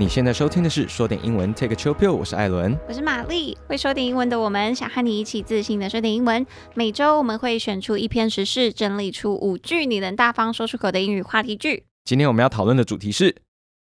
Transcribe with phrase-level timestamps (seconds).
[0.00, 2.12] 你现在收听的是说点英文，Take a chill pill。
[2.12, 3.58] 我是艾伦，我是玛丽。
[3.66, 6.46] 会说点英文的我们，想和你一起自信的说点英文。
[6.74, 11.82] 每周我们会选出一篇时事，整理出五句你能大方说出口的英语话题句。
[12.04, 13.34] 今天我们要讨论的主题是：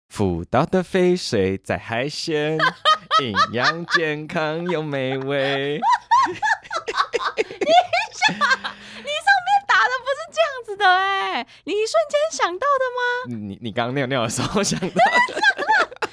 [0.08, 2.58] 福岛的肥水在海鲜，
[3.22, 5.82] 营养健康又美味。
[7.36, 7.44] 你
[8.14, 13.46] 想，你上面打的不是这样子的哎，你一瞬间想到的吗？
[13.46, 14.94] 你你刚刚尿尿的时候想到的。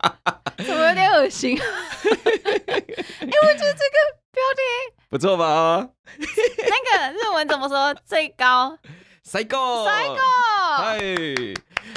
[0.64, 1.58] 怎么有点恶心？
[1.60, 2.84] 哎、欸，
[3.20, 3.96] 我觉得这个
[4.32, 4.60] 标题
[5.08, 5.88] 不错吧？
[6.18, 7.94] 那个日文怎么说？
[8.04, 8.76] 最高？
[9.22, 9.84] 最高？
[9.84, 10.22] 最高？
[10.78, 10.98] 嗨！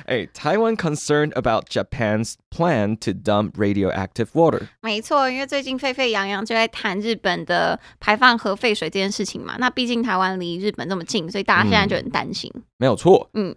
[0.06, 4.68] 哎，Taiwan concerned about Japan's plan to dump radioactive water。
[4.82, 9.56] 没错，因为最近沸沸扬扬就在谈日本的排放核废水这件事情嘛。
[9.60, 12.52] 那毕竟台湾离日本这么近，所以大家现在就很担心。
[12.56, 13.30] 嗯、没有错。
[13.34, 13.56] 嗯。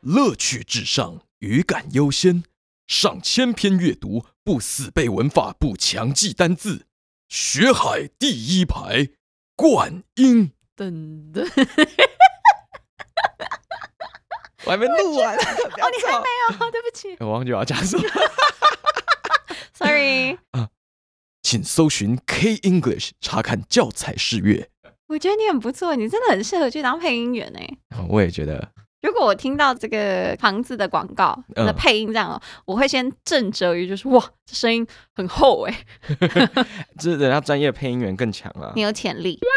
[0.00, 2.42] 乐趣至上，语感优先。
[2.86, 6.86] 上千篇阅读，不死背文法，不强记单字。
[7.28, 9.10] 学海第一排，
[9.54, 10.52] 冠英。
[10.74, 11.46] 噔噔，
[14.64, 15.36] 我还没录完。
[15.36, 16.70] 哦，你还没有？
[16.70, 18.02] 对不起，我忘记我要讲什么。
[19.74, 20.38] Sorry。
[20.52, 20.70] 啊，
[21.42, 24.70] 请搜寻 K English 查看教材试阅。
[25.10, 27.68] 我觉得你很不错，你真的很适合去当配音员哎。
[28.08, 28.70] 我也觉得，
[29.02, 34.86] 如果我听到这个房子的广告的配音这样，嗯、我会先震慑于就是哇，这声音
[35.16, 35.84] 很厚哎。
[36.96, 38.72] 这人家专业配音员更强啊。
[38.76, 39.36] 你有潜力。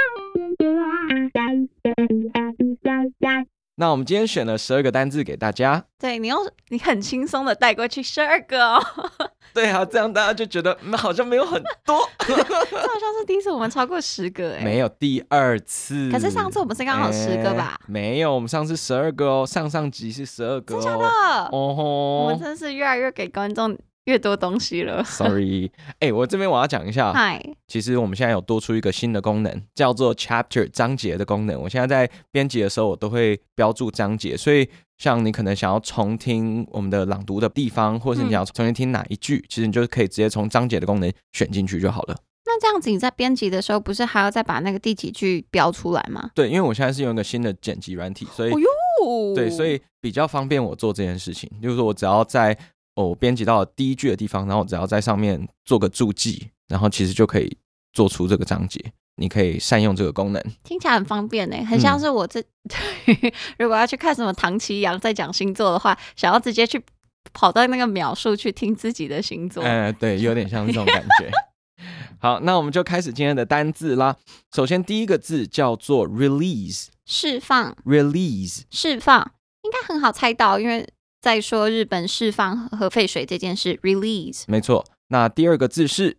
[3.75, 5.83] 那我们今天选了十二个单字给大家。
[5.97, 8.83] 对，你用你很轻松的带过去十二个哦。
[9.53, 11.99] 对啊，这样大家就觉得、嗯、好像没有很多。
[12.25, 16.09] 这好像是第一次我们超过十个哎，没有第二次。
[16.11, 17.79] 可是上次我们是刚好十个吧？
[17.88, 20.81] 没有，我们上次十二个哦，上上集是十二个哦。
[20.81, 21.05] 真的？
[21.51, 21.83] 哦吼，
[22.23, 25.03] 我们真是越来越给观众越多东西了。
[25.03, 27.14] Sorry， 哎、欸，我这边我要讲一下。
[27.14, 31.62] 嗨，其实我们现在有多出一个新的功能，叫做 Chapter 章节的功能。
[31.62, 34.69] 我现在在编辑的时候，我都会标注章节，所以。
[35.00, 42.16] 像你可能想要重听我们的朗读的地方，或者是你要重新听哪一句，嗯、其实你就可以直接从章节的功能选进去就好了。
[42.46, 46.30] 那这样子你在编辑的时候，不是还要再把那个第几句标出来吗？
[46.34, 51.52] 对，因为我现在是用一个新的剪辑软体，所以，哦、呦对，所以比较方便我做这件事情。
[51.62, 52.58] 就是说我只要在
[52.95, 57.57] 我编辑到了第一句的地方，然后我只要在上面做个注记，然后其实就可以
[57.91, 58.79] 做出这个章节。
[59.15, 62.41] 你可以善用这个功能，听起来很方便呢，很像是我这、
[63.05, 66.83] 嗯、如果要去看什么唐奇阳在讲星座的话，想要直接去
[67.31, 69.63] 跑到那个秒数去听自己的星座。
[69.63, 71.29] 哎、呃，对，有点像这种感觉。
[72.19, 74.15] 好，那我们就开始今天的单字啦。
[74.55, 79.31] 首先第一个字叫做 release，释放，release，释放，
[79.61, 80.89] 应该很好猜到，因为
[81.23, 84.85] 在说日本释放核废水这件事，release，没错。
[85.07, 86.17] 那第二个字是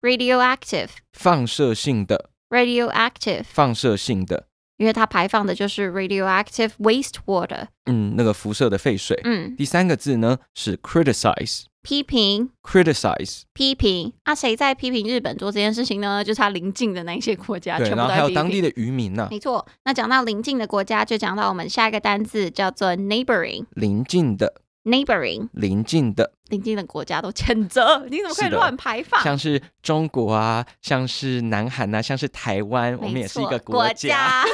[0.00, 2.30] radioactive，放射性的。
[2.50, 9.20] radioactive 放射性的，因为它排放的就是 radioactive wastewater，嗯，那个辐射的废水。
[9.24, 14.12] 嗯，第三个字呢是 criticize，批评，criticize，批评。
[14.24, 16.24] 啊，谁在批评日本做这件事情呢？
[16.24, 19.28] 就是它邻近的那些国家，对，全部都然后还有当地的渔民呢、啊。
[19.30, 24.62] 没错，那讲到邻近的国家，就讲到我们下一个单字叫做 neighboring，邻近的。
[24.84, 29.22] Neighboring，邻近的，邻近的国家都谴责，你怎么可以乱排放？
[29.22, 34.44] 像是中国啊，像是南韩啊，像是台湾，我们也是一个国家，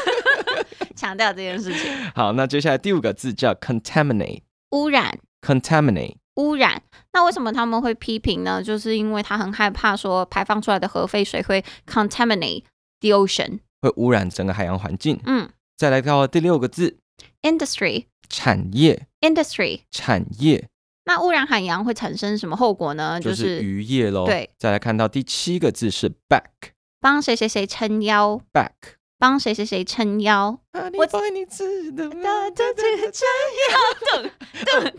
[0.95, 1.93] 强调这件事情。
[2.15, 6.81] 好，那接下来第五个字叫 contaminate，污染，contaminate，污染。
[7.13, 8.63] 那为什么他们会批评呢？
[8.63, 12.63] 就是因为他很害怕说排放出来的核废水会 contaminate
[13.01, 15.21] the ocean，会污染整个海洋环境。
[15.27, 16.99] 嗯，再来到第六个字
[17.43, 18.07] ，industry。
[18.29, 20.69] 产业，industry，产业。
[21.05, 23.19] 那污染海洋会产生什么后果呢？
[23.21, 24.25] 就是渔业喽。
[24.25, 26.71] 对，再来看到第七个字是 back，
[27.01, 28.71] 帮谁谁谁撑腰，back，
[29.19, 30.61] 帮谁谁谁撑腰。
[30.73, 30.81] 我
[31.19, 32.51] 爱你值得吗？
[32.55, 32.65] 撑
[33.67, 33.75] 腰，
[34.07, 34.93] 噔噔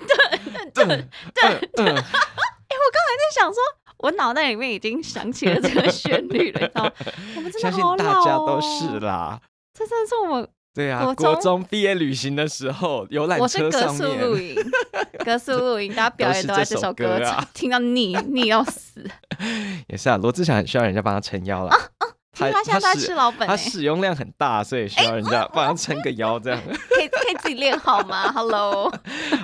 [0.73, 0.85] 噔噔
[1.33, 1.85] 噔噔。
[1.85, 3.61] 哎，我刚才在想说，
[3.99, 6.91] 我脑袋里面已经想起了这个旋律了，你知道吗？
[7.37, 7.97] 我们真的好老哦。
[7.97, 9.41] 相信大家都是啦。
[9.73, 10.75] 这真的是我们。
[10.75, 14.55] 对啊，国中，毕业旅行的时候，游览车上面，我是格数露营，
[15.25, 19.03] 格数露营，大家表演都在这首歌，歌啊、听到腻腻要死。
[19.89, 21.69] 也是啊，罗志祥很需要人家帮他撑腰了。
[21.71, 28.31] 啊啊他他现在在吃老本，他使用量很大，所以需要人家帮他撑个腰，这样可以可以自己练好吗？
[28.33, 28.89] Hello，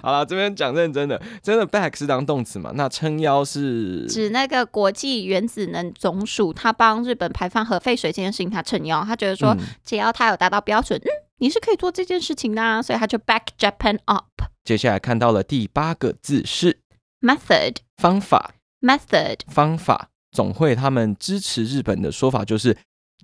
[0.02, 2.72] 好了，这边讲认真的，真的 back 是当动词嘛？
[2.76, 11.10] 那撑腰是指那个国际原子能总署，他帮日本排放核废水这件事情，他撑腰，他觉得说只要他有达到标准，嗯，
[11.40, 14.26] 你是可以做这件事情的啊，所以他就 back Japan up。
[14.64, 16.80] 接下来看到了第八个字是
[17.22, 18.52] method 方法
[18.82, 20.10] ，method 方法。
[20.38, 22.78] 总会他们支持日本的说法就是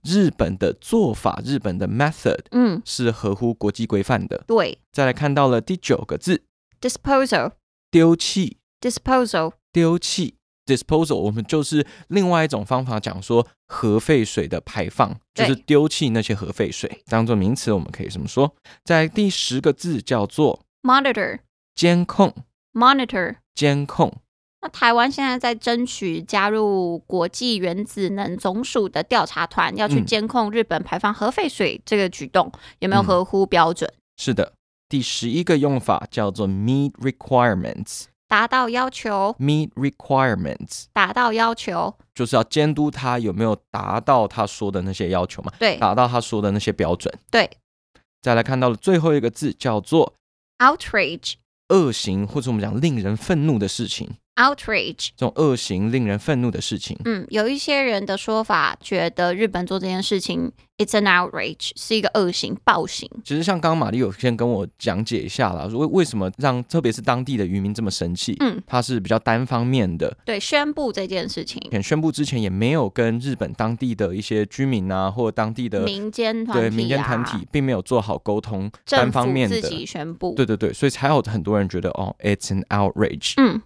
[0.03, 4.43] 日本的做法，日本的 method，嗯，是合乎国际规范的。
[4.47, 4.79] 对。
[4.91, 6.41] 再来看到了第九个字
[6.81, 7.51] disposal
[7.91, 10.37] 丢弃，disposal 丢弃。
[10.65, 17.03] disposal，我们就是另外一种方法讲说核废水的排放，就是丢弃那些核废水。
[17.05, 18.55] 当做名词，我们可以这么说。
[18.83, 21.41] 在第十个字叫做 monitor，
[21.75, 22.33] 监控
[22.73, 24.22] ，monitor 监控。
[24.63, 33.91] 那台湾现在在争取加入国际原子能总署的调查团，要去监控日本排放核废水这个举动、嗯、有没有合乎标准？
[34.15, 34.53] 是的，
[34.87, 38.05] 第十一个用法叫做 meet requirements。
[38.29, 45.51] 达到要求，meet requirements，达到要求，就是要监督他有没有达到他说的那些要求嘛？
[45.59, 47.13] 对，达到他说的那些标准。
[47.29, 47.49] 对，
[48.21, 50.15] 再来看到了最后一个字叫做
[50.59, 51.33] outrage，
[51.67, 54.15] 恶行或者我们讲令人愤怒的事情。
[54.35, 63.07] Outrage 这种恶行令人愤怒的事情，嗯，有一些人的说法觉得日本做这件事情，it's an outrage，是一个恶行暴行。
[63.23, 68.35] 其实像刚刚玛丽有先跟我讲解一下啦，为为什么让特别是当地的渔民这么生气？
[68.39, 79.61] 嗯，他是比较单方面的，对，宣布这件事情，宣布之前也没有跟日本当地的一些居民啊，或当地的民间团体、啊、对民间团体并没有做好沟通，单方面的。
[79.61, 83.61] 自己宣布，对对对，所以才有很多人觉得哦，it's an outrage，嗯。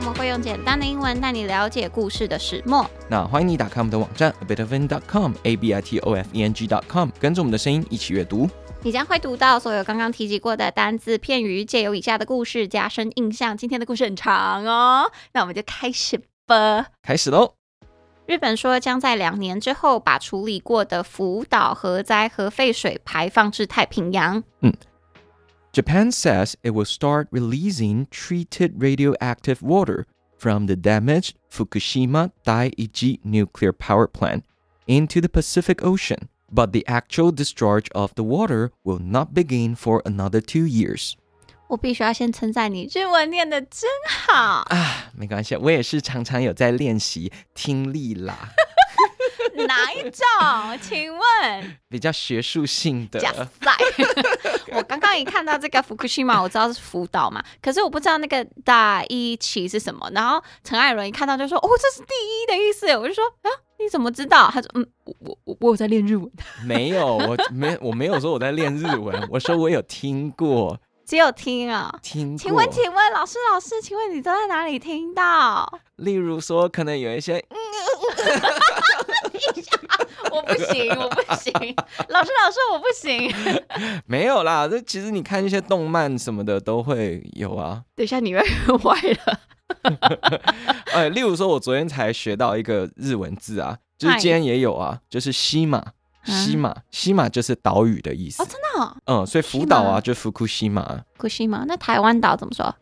[0.00, 2.88] 我们会用简单的英文带你了解故事的始末。
[3.06, 8.48] 那欢迎你打开我们的网站 abitofen.com，a b i t o f e n g.com，跟着我们的声音一起阅读。
[8.82, 13.54] 你将会读到所有刚刚提及过的单字片语，借由以下的故事加深印象。
[13.54, 16.86] 今天的故事很长哦，那我们就开始吧。
[17.02, 17.52] 开始喽。
[18.24, 24.42] 日本说将在两年之后把处理过的福岛核灾核废水排放至太平洋。
[24.62, 24.72] 嗯。
[25.71, 30.05] Japan says it will start releasing treated radioactive water
[30.37, 34.45] from the damaged Fukushima Daiichi nuclear power plant
[34.87, 40.01] into the Pacific Ocean, but the actual discharge of the water will not begin for
[40.05, 41.15] another two years.
[41.67, 45.11] 我必须要先称赞你，日文念得真好啊！
[45.13, 48.51] 没关系，我也是常常有在练习听力啦。
[49.66, 50.78] 哪一种？
[50.80, 53.18] 请问 比较学术性的。
[53.20, 53.76] 假赛。
[54.72, 60.08] 我刚刚一看到这个福岛嘛，我知道是福岛嘛，可是我不知道那个大一期是什么。
[60.12, 66.30] 然后陈艾伦一看到就说：“哦，这是第一的意思。”我就说：“啊，你怎么知道？”他说：“嗯，我 我我我有在练日文。”
[66.64, 72.38] 没有，我没我没有说我在练日文，我说我有听过，只有听啊，听过。
[72.38, 75.80] 请问，请问老师，老师，请问你都在哪里听到？
[75.96, 77.44] 例如说，可能有一些。
[80.30, 81.52] 我不行，我不行，
[82.08, 83.32] 老师，老师，我不行。
[84.06, 87.82] 没有啦，这其实你看一些动漫什么的都会有啊。
[87.94, 89.40] 等一下你又坏了。
[90.92, 95.92] 哎，例如说，我昨天才学到一个日文字啊，就是今天也有啊，就是西马，
[96.24, 98.42] 西马，西马就是岛屿的意思。
[98.42, 98.96] 哦，真的哦？
[99.06, 100.84] 嗯，所以福岛啊，就福库西马。
[101.14, 102.74] 福库西马，那台湾岛怎么说？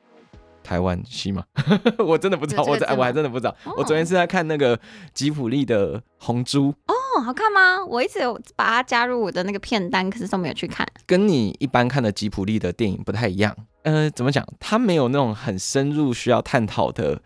[0.68, 1.42] 台湾西吗，
[1.98, 3.56] 我真的不知道，我在我还真的不知道。
[3.74, 4.78] 我昨天是在看那个
[5.14, 7.82] 吉普力的红猪哦，好看吗？
[7.88, 10.86] 我一直有把它加入我的那个片单，可是都没有去看。
[11.06, 13.56] 跟你一般看的吉普力的电影不太一样。
[13.84, 14.46] 呃，怎么讲？
[14.60, 17.18] 它没有那种很深入需要探讨的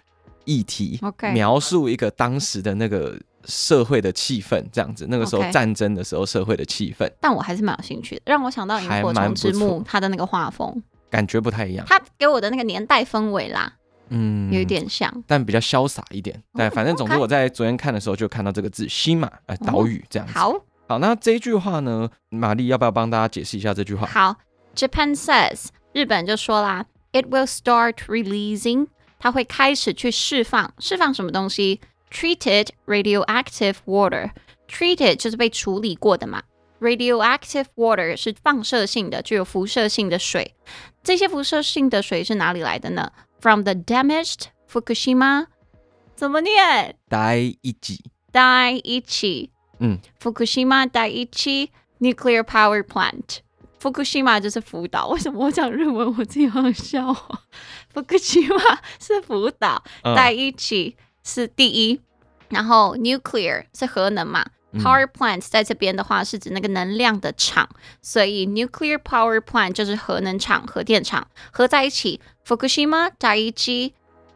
[0.44, 1.32] 议题，Okay.
[1.32, 5.04] 描述一个当时的那个社会的气氛，这样子。
[5.08, 10.80] 那个时候战争的时候社会的气氛，但我还是蛮有兴趣的，让我想到《萤火虫之墓》它的那个画风。
[11.12, 13.70] 感觉不太一样，他给我的那个年代氛围啦，
[14.08, 16.42] 嗯，有一点像，但比较潇洒一点。
[16.54, 20.32] 对，反正总之我在昨天看的时候就看到这个字“西马”呃，岛屿这样子。
[20.32, 24.06] 好，好，那这一句话呢，玛丽要不要帮大家解释一下这句话？
[24.06, 24.36] 好
[24.74, 28.86] ，Japan says，日本就说啦，It will start releasing，
[29.18, 36.42] 它会开始去释放，释放什么东西？Treated radioactive water，treated 就是被处理过的嘛。
[36.82, 40.56] Radioactive water 是放射性的，具有辐射性的水。
[41.04, 45.46] 这些辐射性的水是哪里来的呢？From the damaged Fukushima，
[46.16, 48.00] 怎么念？Daiichi。
[48.32, 49.50] Daiichi。
[49.78, 50.00] 嗯。
[50.20, 51.68] Fukushima Daiichi
[52.00, 53.38] Nuclear Power Plant。
[53.80, 55.06] Fukushima 就是福岛。
[55.08, 57.14] 为什么我讲日文我自己好笑
[57.94, 62.00] ？Fukushima 是福岛，Daiichi 是第一，
[62.48, 64.44] 然后 Nuclear 是核能嘛。
[64.73, 67.67] Power plant 在这边的话是指那个能量的厂，
[68.01, 72.19] 所以 nuclear power plant 就是核能厂、核电厂合在一起。
[72.45, 73.93] Fukushima Daiichi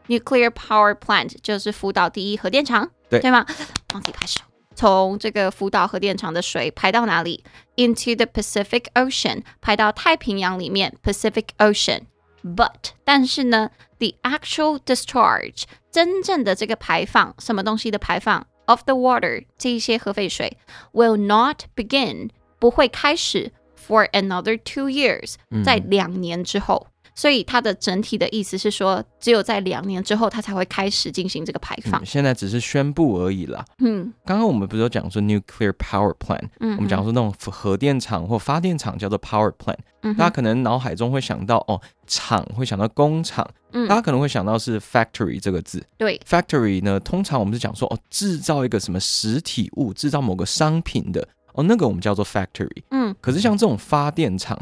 [0.07, 3.45] nuclear power plant 就是福岛第一核电厂，对对吗？
[3.93, 4.41] 忘记拍手。
[4.73, 7.43] 从这个福岛核电厂的水排到哪里？
[7.75, 10.97] Into the Pacific Ocean，排到太平洋里面。
[11.03, 20.57] Pacific Ocean。But 但是呢，the actual discharge 真正的这个排放，什么东西的排放 ？of the water 这一些核废水
[20.93, 32.00] will not begin 不会开始 for another two years 在两年之后，嗯、 所以它的整体的意思是说，只有在两年之后，它才会开始进行这个排放。
[32.00, 33.64] 嗯、现在只是宣布而已啦。
[33.78, 43.44] 嗯，刚刚我们不是有讲说 nuclear power plant，嗯，我们讲说那种核电厂或发电厂叫做 power plant，嗯，大家可能脑海中会想到哦，厂会想到工厂。
[43.72, 52.82] 嗯大家可能会想到是 factory 这个字，对，factory 呢，通常我们是讲说哦，制造一个什么实体物，制造某个商品的哦，那个我们叫做 factory。
[52.90, 54.58] 嗯，可是像这种发电厂，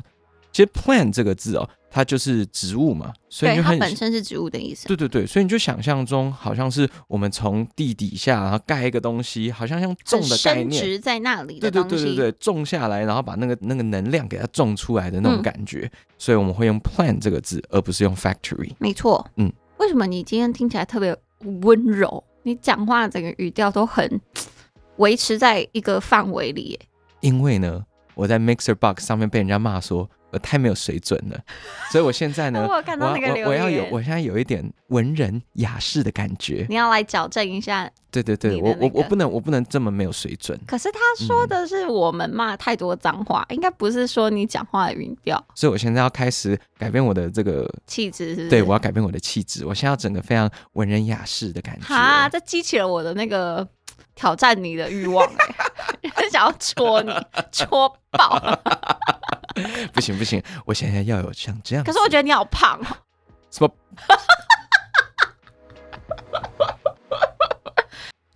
[0.54, 1.68] 其实 plant 这个字哦。
[1.90, 4.88] 它就是植物嘛，所以它本身是植物的意思。
[4.88, 11.88] 对对对，所以你就想象中好像是我们从地底下然后盖一个东西，好像像种的概念，植在那里的东西。
[11.88, 15.82] 对对对对对，种下来，然后把那个那个能量给它种出来的那种感觉。
[15.82, 18.72] 嗯、所以我们会用 plant 这个字，而不是用 factory。
[18.80, 21.16] 没错，嗯，为什么你今天听起来特别
[21.62, 22.24] 温柔？
[22.42, 24.20] 你讲话整个语调都很
[24.96, 26.80] 维持在一个范围里耶。
[27.20, 27.84] 因为呢，
[28.16, 30.10] 我在 Mixer Box 上面被人家骂说。
[30.38, 31.38] 太没有水准了，
[31.90, 36.66] 所以我现在呢， 我看到那个留言，我要有，我现在有一点文人雅士的感觉。
[36.68, 40.58] 你要来矫正一下，对对对，我我我不能，我不能这么没有水准。
[40.66, 45.42] 可是他说的是我们骂太多脏话，应该不是说你讲话的语调。
[45.54, 48.48] 所以我现在要开始改变我的这个气质，是不是？
[48.48, 51.94] 对，我要改变我的气质，我现在要整个非常文人雅士的感觉。
[51.94, 53.66] 啊，这激起了我的那个
[54.14, 55.28] 挑战你的欲望，
[56.14, 57.12] 很 想要戳你，
[57.50, 58.40] 戳爆。
[59.92, 61.84] 不行不行，我现在要有像这样。
[61.84, 62.86] 可是我觉得你好胖哦。
[63.50, 63.72] 什么？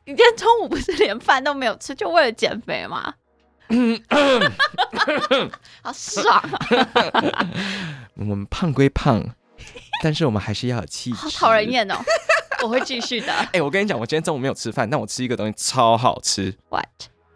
[0.05, 3.13] 你今天中午不是连饭都没有吃，就为了减肥吗？
[5.83, 6.59] 好爽啊！
[8.17, 9.23] 我们胖归胖，
[10.03, 11.17] 但是我们还是要有气质。
[11.17, 11.97] 好讨人厌哦！
[12.63, 13.31] 我会继续的。
[13.31, 16.57] 哎、欸，我跟你讲，我今天中午没有吃饭，但我吃一个东西超好吃。
[16.71, 16.87] What？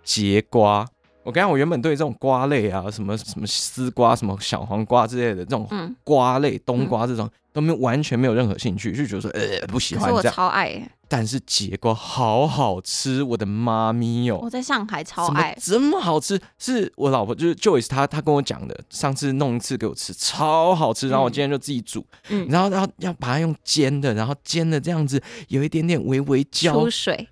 [0.02, 0.88] 节瓜。
[1.24, 5.68] 我刚刚我原本对这种瓜类啊，什么什么丝瓜、什么小黄瓜之类的这种
[6.02, 10.16] 瓜类、嗯、冬瓜这种，都没完全没有任何兴趣，就觉得说呃不喜欢这样。
[10.16, 14.38] 可是我超爱，但是结果好好吃，我的妈咪哟！
[14.42, 16.40] 我在上海超爱，这么好吃？
[16.58, 27.28] 是我老婆就是 Joyce 她她跟我讲的，上次弄一次给我吃超好吃，然后我今天就自己煮，嗯、然后然后要把它用煎的，然后煎的这样子有一点点微微焦出水，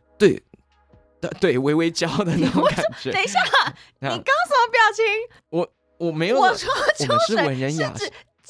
[1.40, 1.58] 对。
[1.58, 3.12] 微微焦的那种感觉。
[3.12, 3.38] 等一下，
[4.00, 5.04] 你刚什么表情？
[5.50, 7.92] 我我没有，我说秋水是文人雅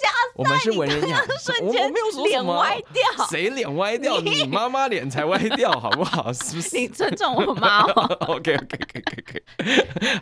[0.01, 0.31] 士。
[0.37, 2.55] 我们是文人雅士，我我没有说什么。
[2.55, 3.27] 脸歪掉？
[3.29, 4.21] 谁脸歪掉？
[4.21, 6.33] 你妈妈脸才歪掉，好不好？
[6.33, 6.77] 是不是？
[6.79, 8.03] 你尊重我妈 妈。
[8.27, 9.45] OK OK OK OK。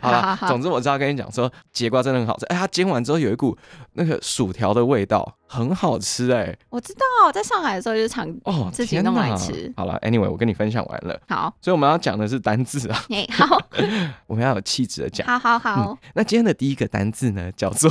[0.01, 2.45] 好了，总之我知道跟你讲说，节瓜真的很好吃。
[2.47, 3.57] 哎，它煎完之后有一股
[3.93, 6.53] 那个薯条的味道，很好吃哎。
[6.69, 9.71] 我知道，在上海的时候就常哦自己弄来吃。
[9.77, 11.17] 好了，Anyway，我跟你分享完了。
[11.29, 13.05] 好，所以我们要讲的是单字啊。
[13.31, 13.57] 好，
[14.27, 15.25] 我们要有气质的讲。
[15.25, 15.97] 好好好。
[16.13, 17.89] 那今天的第一个单字呢，叫做。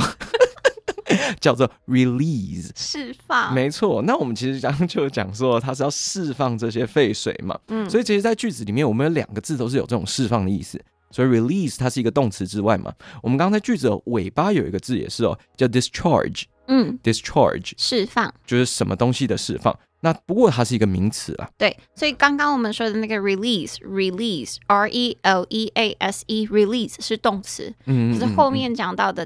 [1.41, 4.01] 叫做 release 释放，没错。
[4.03, 7.57] 那我们其实刚刚就讲说，它是要释放这些废水嘛。
[7.67, 10.79] 嗯，所以其实，在句子里面，我们有两个字都是有这种释放的意思。
[11.11, 16.43] 所以 release 它是一个动词之外嘛，我们刚刚在句子的尾巴有一个字也是哦，叫 discharge。
[16.67, 19.75] 嗯，discharge 释放就是什么东西的释放。
[20.01, 21.49] 那不过它是一个名词啊。
[21.57, 27.73] 对，所以刚刚我们说的那个 release，release，r e l e a s e，release 是动词。
[27.85, 29.25] 嗯，可是后面讲到的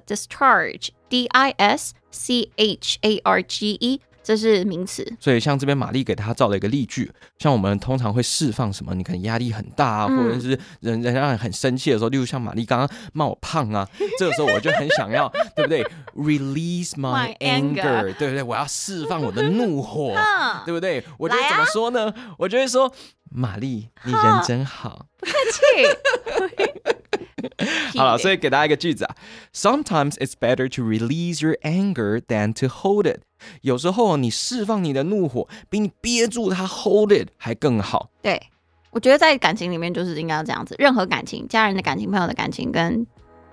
[1.14, 4.00] discharge，d i s c h a r g e。
[4.24, 8.96] 这是名词，所以像这边玛丽给他造了一个例句，像我们通常会释放什么？
[8.96, 13.88] 你可能压力很大啊，嗯、或者是人人让人很生气的时候，例如像玛丽刚刚骂我胖啊，
[14.18, 15.84] 这个时候我就很想要， 对不对
[16.16, 18.42] ？Release my anger，, 对不对？
[18.42, 20.16] 我要释放我的怒火，
[20.66, 21.04] 对不对？
[21.18, 22.10] 我就会怎么说呢？
[22.10, 22.94] 啊、我就会说，
[23.30, 25.60] 玛丽，你人真好， 不客气。
[27.98, 29.16] 好了，所以给大家一个句子啊
[29.54, 33.22] ，Sometimes it's better to release your anger than to hold it。
[33.62, 38.10] 有时候你释放你的怒火，比你憋住它 hold it 还更好。
[38.22, 38.42] 对，
[38.92, 43.06] 我觉得在感情里面就是应该要这样子，任何感情，家人的感情、朋友的感情跟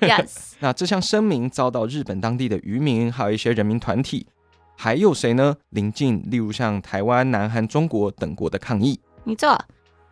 [0.00, 0.54] Yes。
[0.60, 4.26] 那这项声明遭到日本当地的渔民，还有一些人民团体，
[4.76, 5.56] 还有谁呢？
[5.70, 9.00] 邻近，例如像台湾、南韩、中国等国的抗议。
[9.24, 9.58] 没错。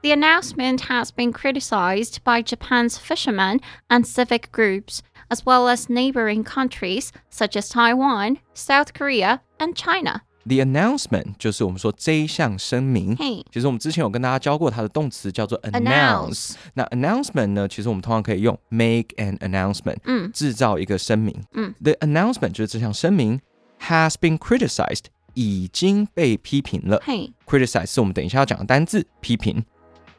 [0.03, 4.99] The announcement has been criticized by Japan's fishermen and civic groups.
[5.32, 10.22] as well as neighboring countries such as Taiwan, South Korea, and China.
[10.46, 13.18] The announcement 就是我们说这一项声明。
[13.18, 13.44] Hey.
[13.52, 16.54] 其实我们之前有跟大家教过它的动词叫做 announce。Announce.
[16.74, 21.36] 那 announcement 呢，其实我们通常可以用 make an announcement，嗯，制造一个声明。
[21.52, 23.42] 嗯，The announcement 就是这项声明
[23.82, 27.02] has been criticized，已经被批评了。
[27.02, 27.34] Hey.
[27.46, 29.66] Criticize 是我们等一下要讲的单字，批评。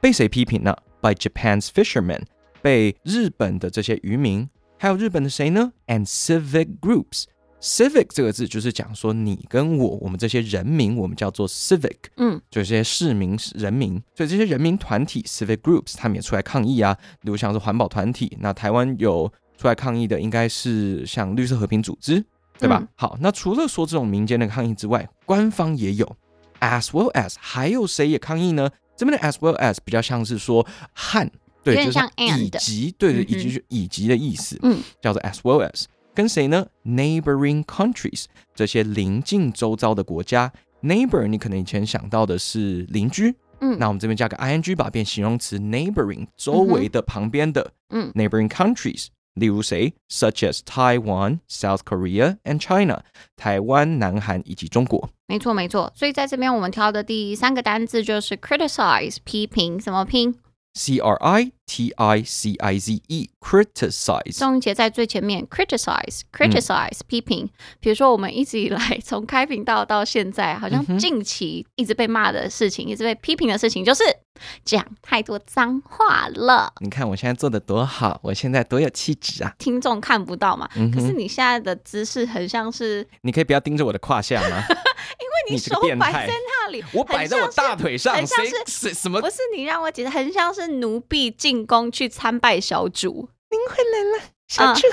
[0.03, 0.77] 被谁批评呢？
[1.01, 2.25] By Japan's fishermen，
[2.61, 4.51] 被日本的这些渔民。
[4.84, 7.24] 还有日本的谁呢？And civic groups。
[7.62, 14.04] civic 这个字就是讲说你跟我，我们这些人民，我们叫做 civic，嗯，就这些市民、人民。
[14.14, 16.94] 所以这些人民团体 civic groups，他们也出来抗议啊。
[17.22, 22.22] 比如像是环保团体，那台湾有出来抗议的，应该是像绿色和平组织，
[22.60, 22.80] 对吧？
[22.82, 26.18] 嗯、好，那除了说这种民间的抗议之外，官方也有
[26.60, 28.70] ，as well as，还有谁也抗议呢？
[28.98, 31.32] 这边的 as well as 比较像是说和。
[31.64, 40.52] 对，就是以及，对对，以及是以及的意思，嗯，叫做 as well as，跟谁呢？Neighboring countries，这些邻近周遭的国家。
[40.82, 53.02] Neighbor，你可能以前想到的是邻居，嗯，那我们这边加个 ing 吧变形容词，neighboring，周围的、旁边的，嗯，neighboring countries，例如谁？Such as Taiwan, South Korea and China，
[53.38, 55.10] 台湾、南韩以及中国。
[55.26, 55.90] 没错，没错。
[55.96, 60.36] 所以在这边我们挑的第三个单字就是 criticize，批评，怎么拼
[60.74, 67.50] ？C R I T I C I Z E，criticize，重音节在最前面，criticize，criticize，批评。
[67.80, 74.04] 比如说，我们一直以来从开频道到现在，好像近期一直被骂的事情，一直被批评的事情，就是
[74.66, 76.74] 讲太多脏话了。
[76.82, 79.54] 你看我现在做的多好，我现在多有气质啊！
[79.58, 80.68] 听众看不到嘛？
[80.94, 83.08] 可是你现在的姿势很像是……
[83.22, 84.64] 你可以不要盯着我的胯下吗？
[85.50, 89.22] 你手摆在那里，我摆在我大腿上，很像是什么？
[89.22, 93.30] 不是你让我解释很像是奴婢进宫去参拜小主。
[93.50, 94.88] 您回来了，小主。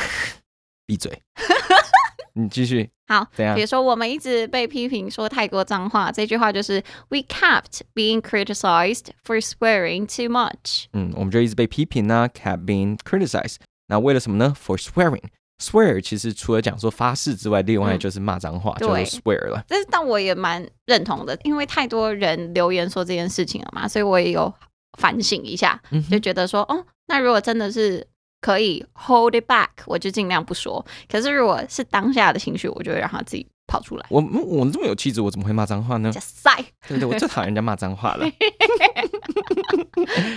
[0.86, 1.22] 闭嘴！
[2.34, 2.90] 你继续。
[3.08, 3.54] 好，怎样？
[3.56, 10.84] 比如说，我们一直被批评说太多脏话，这句话就是 We kept being criticized for swearing too much。
[10.92, 13.56] 嗯，我们就一直被批评呢，kept being criticized。
[13.88, 15.24] 那为了什么呢？For swearing。
[15.60, 19.62] Swear 其实除了讲说发誓之外，另外就是骂脏话，嗯、就是 swear 了。
[19.68, 24.52] 但是，但我也蛮认同的，因为太多人留言说这件事情了嘛，所以我也有
[24.98, 28.06] 反省一下，嗯、就觉得说，哦，那如果真的是
[28.40, 30.84] 可以 hold it back，我就尽量不说。
[31.10, 34.06] 可是如果是当下的情绪，我就会让他自己跑出来。
[34.08, 36.10] 我我这么有气质，我怎么会骂脏话呢？
[36.12, 36.50] 塞，
[36.88, 37.04] 对不对？
[37.04, 38.24] 我最讨厌人家骂脏话了。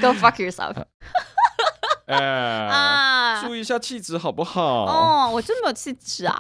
[0.02, 0.76] Go fuck yourself。
[2.06, 4.86] 哎，啊，注意一下气质好不好？
[4.86, 6.40] 哦，我真没有气质啊。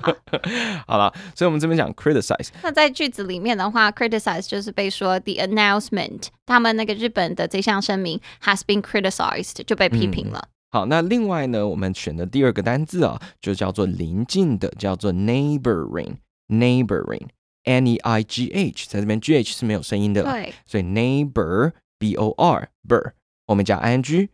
[0.87, 2.49] 好了，所以我们这边讲 criticize。
[2.61, 10.39] 那在句子里面的话，criticize 就是被说 the announcement，他们那个日本的这项声明 has been criticized 就被批评了。
[10.39, 23.11] 嗯好，那另外呢，我们选的第二个单字啊，就叫做邻近的，叫做 neighboring，neighboring，n e i g h，在这边 g h 是没有声音的，对，所以 neighbor b o r bur，
[23.45, 24.29] 我们加 i n g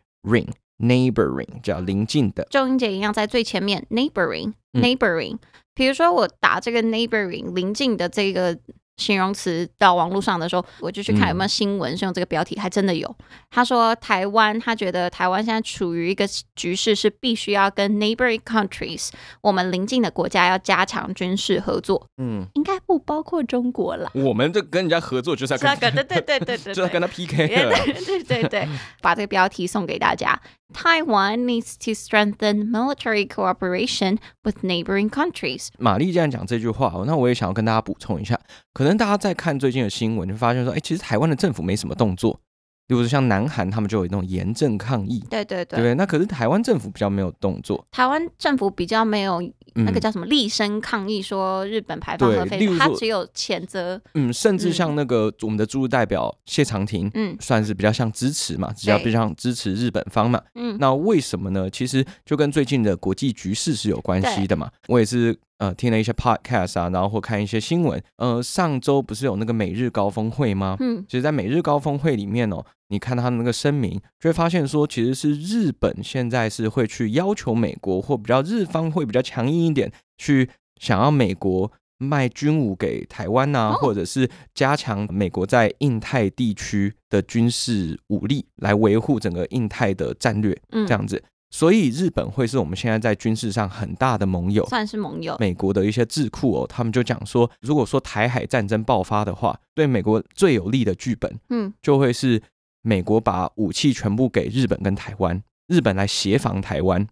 [0.80, 5.38] ring，neighboring 叫邻近的，重音节一样在最前面，neighboring，neighboring，
[5.74, 8.58] 比、嗯、如说我打这个 neighboring 邻近的这个。
[9.00, 13.16] 形容词到网络上的时候，我就去看有没有新闻是用这个标题，还真的有。
[13.50, 19.08] 他说台湾，他觉得台湾现在处于一个局势，是必须要跟 neighboring countries，
[19.40, 22.06] 我们邻近的国家要加强军事合作。
[22.22, 24.10] 嗯，应该不包括中国了。
[24.14, 28.68] 我们这跟人家合作就是要跟，对对对对对， 就要跟他 PK 对 对对，
[29.00, 30.40] 把这个标题送给大家。
[30.72, 35.66] Taiwan needs to strengthen military cooperation with neighboring countries。
[35.80, 38.38] 玛丽既然讲这句话，那我也想要跟大家补充一下，
[38.72, 42.40] 可能大家在看最近的新闻，就发现说，哎，其实台湾的政府没什么动作。
[42.86, 45.94] 比如说像南韩，他们就有那种严正抗议，对对对，对不对？
[45.94, 49.40] 那可是台湾政府比较没有动作，台湾政府比较没有
[49.74, 54.00] 那个叫什么厉声抗议，说日本排放核废水，他只有谴责。
[54.14, 60.42] 嗯，甚至像那个我们的驻日代表谢长廷，嗯，算是比较像支持嘛，比较比较像支持日本方嘛。
[60.56, 61.70] 嗯，那为什么呢？
[61.70, 64.68] 其实就跟最近的国际局势是有关系的嘛。
[64.88, 65.38] 我也是。
[65.60, 68.02] 呃，听了一些 podcast 啊，然后或看一些新闻。
[68.16, 70.74] 呃，上周不是有那个美日高峰会吗？
[70.80, 80.48] 嗯，其实，在美日高峰会里面哦，你看他的那个声明，就会发现说，其实是日本现在是会去要求美国，或比较日方会比较强硬一点，去
[80.80, 91.22] 想要美国卖军武给台湾呐、啊，或者是加强美国在印太地区的军事武力，来维护整个印太的战略，这样子。
[91.50, 95.36] 所以日本会是我们现在在军事上很大的盟友，算是盟友。
[95.40, 102.40] 美国的一些智库哦，他们就讲说，如果说台海战争爆发的话，对美国最有利的剧本，嗯，就会是
[102.82, 107.06] 美国把武器全部给日本跟台湾，日本来协防台湾，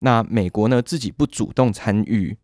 [0.00, 2.36] 那美国呢自己不主动参与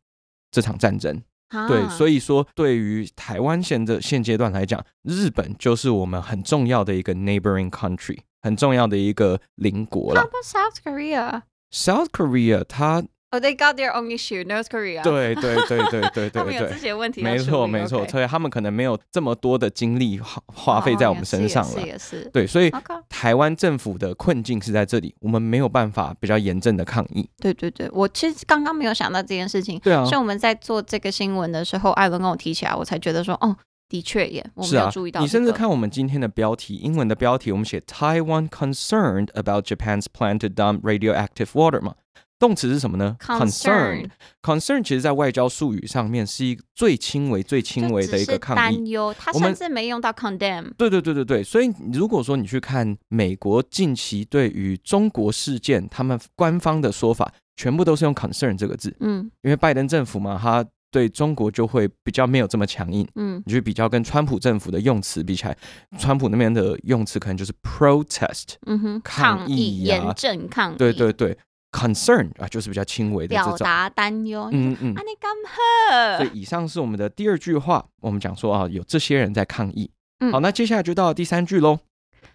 [0.50, 1.22] 这场战争。
[1.48, 8.18] 啊、对，所以说对于台湾现在现阶段来讲，日本就是我们很重要的一个 neighboring country。
[8.42, 10.29] 很重要的一个邻国了。
[10.44, 11.42] South Korea。
[11.72, 13.05] South Korea，它。
[13.33, 14.42] 哦、oh,，They got their own issue.
[14.44, 15.05] North Korea。
[15.05, 17.22] 对对对对对对对， 他们有自己的问题。
[17.22, 21.81] 没错没错，所以他们可能没有这么多的精力花花费在我们身上了。
[21.81, 22.29] 是也是。
[22.33, 22.72] 对，所以
[23.09, 27.31] 台湾政府的困境是在这里，我们没有办法比较严正的抗议。
[27.38, 29.79] 对对对，我其实刚刚没有想到这件事情。
[29.79, 30.05] 对啊。
[30.05, 33.57] 所以我们在做这个新闻的时候，艾伦跟我提起来，我才觉得说，哦。
[33.90, 35.24] 的确耶，我没有注意到、这个。
[35.24, 41.96] 你甚至看我们今天的标题，英文的标题，我们写 Taiwan concerned about Japan's plan to dump radioactive water 嘛？
[42.38, 44.09] 动词是什么呢？concern。
[44.40, 48.76] concern 其实在外交术语上面是一个最轻微、最轻微的一个抗议。
[48.76, 50.70] 担忧，他甚至没用到 condemn。
[50.79, 58.96] 对对对对对，所以如果说你去看美国近期对于中国事件，他们官方的说法全部都是用 concern 这个字。
[59.00, 60.64] 嗯，因为拜登政府嘛，他。
[60.90, 65.57] 对中国就会比较没有这么强硬，嗯，你就比较跟川普政府的用词比起来，
[65.98, 71.37] 川普那边的用词可能就是 protest，嗯哼，抗议严正抗议，对对对
[71.72, 76.18] ，concern 啊，就是比较轻微的表达担忧，嗯嗯，啊你干嘛？
[76.18, 81.79] 所以以上是我们的第二句话，我们讲说啊，有这些人在抗议，嗯，好，那接下来就到第三句喽。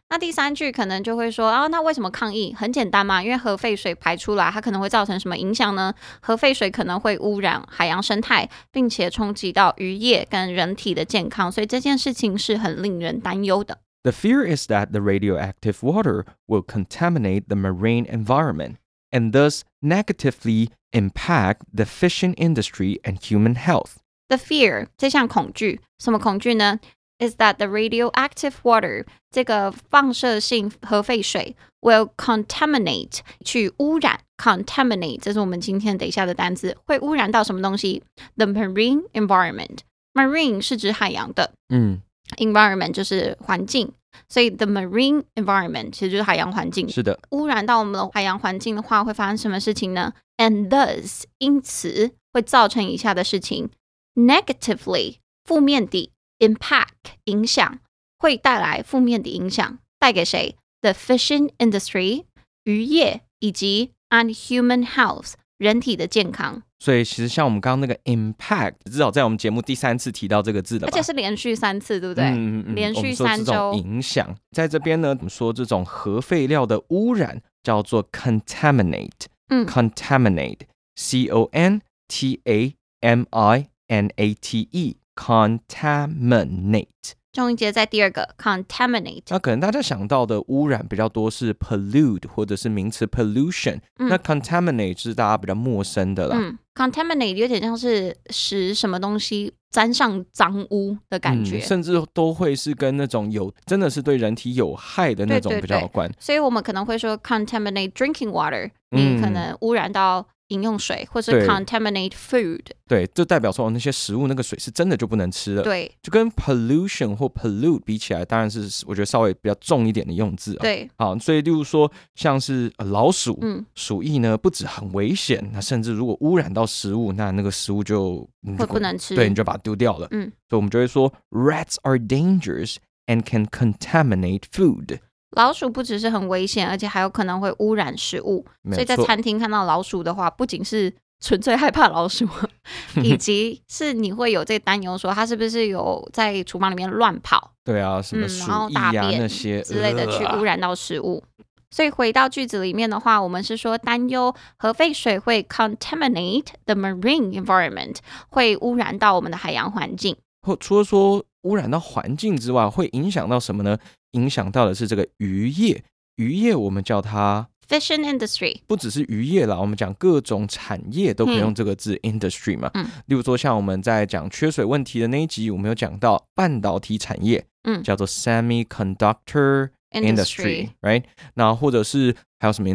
[0.07, 2.53] 那第三句可能就会说啊，那为什么抗议？
[2.53, 5.93] 很简单嘛，因为核废水排出来，它可能会造成什么影响呢？
[6.21, 13.79] 核废水可能会污染海洋生态，并且冲击到渔业跟人体的健康，所以这件事情是很令人担忧的。
[14.03, 18.75] The fear is that the radioactive water will contaminate the marine environment
[19.09, 23.93] and thus negatively impact the fishing industry and human health.
[24.27, 26.79] The fear 这项恐惧，什么恐惧呢
[27.18, 38.02] ？Is that the radioactive water 这个放射性核废水 will contaminate 去污染 contaminate 这是我们今天等一下的单词，会污染到什么东西？
[38.36, 39.80] The marine environment
[40.14, 42.00] marine 是指海洋的，嗯，
[42.38, 43.92] environment 就是环境，
[44.30, 46.88] 所以 the marine environment 其实就是海洋环境。
[46.88, 50.14] 是的，污染到我们的海洋环境的话，会发生什么事情呢？
[50.38, 53.68] And thus 因此会造成以下的事情：
[54.14, 56.10] negatively 负面的。
[56.39, 57.79] Impact 影响
[58.17, 62.25] 会带来负面的影响，带给谁？The fishing industry
[62.63, 66.63] 渔业以及 and human health，人体的健康。
[66.77, 72.25] 所以其实像我们刚刚那个 impact，至少在我们节目第三次提到这个字的，而且是连续三次，对不对？
[72.25, 73.73] 嗯嗯，连续三周。
[73.73, 79.09] 影响在这边呢，我们说这种核废料的污染叫做 contaminate，
[79.47, 84.69] 嗯，contaminate，c o n t a m i n a t
[85.15, 86.87] e，contaminate。
[87.31, 96.37] 重音节在第二个 contaminate，那可能大家想到的污染比较多是 pollute 或者是名词 pollution，嗯、那 contaminate 是大家比较陌生的啦。
[96.39, 106.07] 嗯，contaminate 有点像是使什么东西沾上脏污的感觉，嗯，甚至都会是跟那种有真的是对人体有害的那种比较有关。
[106.07, 110.25] 对对对，所以我们可能会说 contaminate drinking water，你可能污染到。
[110.49, 115.63] 饮用水，或是 contaminate food，对，就代表说那些食物那个水是真的就不能吃了。
[115.63, 120.61] 对，就跟 pollution 或 pollute 比起来，当然是我觉得稍微比较重一点的用字啊。
[120.61, 128.17] 对，好，所以例如说像是老鼠，嗯，鼠疫呢不止很危险，那甚至如果污染到食物，那那个食物就
[128.57, 130.07] 会不能吃，对，你就把它丢掉了。
[130.11, 132.75] 嗯，所以我们就会说 rats are dangerous
[133.07, 134.99] and can contaminate food。
[135.35, 138.45] 老鼠不只是很危险，而且还有可能会污染食物。
[138.71, 140.93] 所以在餐厅看到老鼠的话，不仅是
[141.23, 142.27] 纯粹害怕老鼠，
[143.03, 147.51] 以及是你会有这个担忧，说它是不是有在厨房里面乱跑？
[147.63, 151.23] 对啊，什么鼠大便那些之类的去污染到食物。
[151.71, 157.97] 所以回到句子里面的话，我们是说担忧核废水会 contaminate the marine environment，
[158.29, 160.15] 会污染到我们的海洋环境。
[160.43, 163.77] 或除了说污染到环境之外，会影响到什么呢？
[164.15, 165.83] 影响到的是这个渔业，
[166.15, 172.69] 渔业我们叫它 fishing industry，不只是渔业啦，我们讲各种产业都可以用这个字、嗯、industry 嘛。
[172.73, 181.03] 嗯，例如说像我们在讲缺水问题的那一集，我们有讲到半导体产业，嗯，叫做 semiconductor industry，right？
[181.33, 182.69] 那或者是还有什么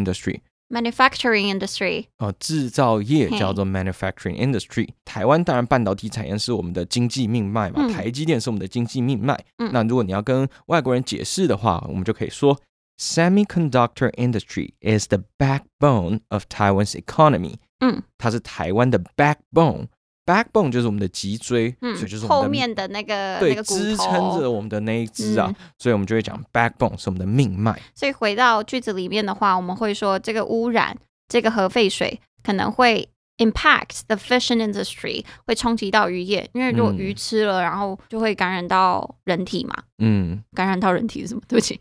[0.70, 4.90] industry？Manufacturing industry，哦，制造业叫做 manufacturing industry。
[5.06, 9.40] 台湾当然半导体产业是我们的经济命脉嘛，嗯、台积电是我们的经济命脉。
[9.58, 12.60] 嗯、那如果你要跟外国人解释的话，我们就可以说，
[12.98, 17.56] semiconductor industry is the backbone of Taiwan's economy。
[17.80, 19.88] 嗯，它是台湾的 backbone。
[20.27, 27.81] Backbone 就是我们的脊椎，嗯、所以就是我们后面的那个对那个支撑着我们的那一只啊，嗯、所以我们就会讲 backbone 是我们的命脉。
[27.95, 39.75] 所以回到句子里面的话，我们会说这个污染，这个核废水可能会 impact the fishing industry，会冲击到渔业，因为如果鱼吃了，嗯、然后就会感染到人体嘛。
[39.99, 41.41] 嗯， 感染到人体是什么？
[41.49, 41.81] 对不起，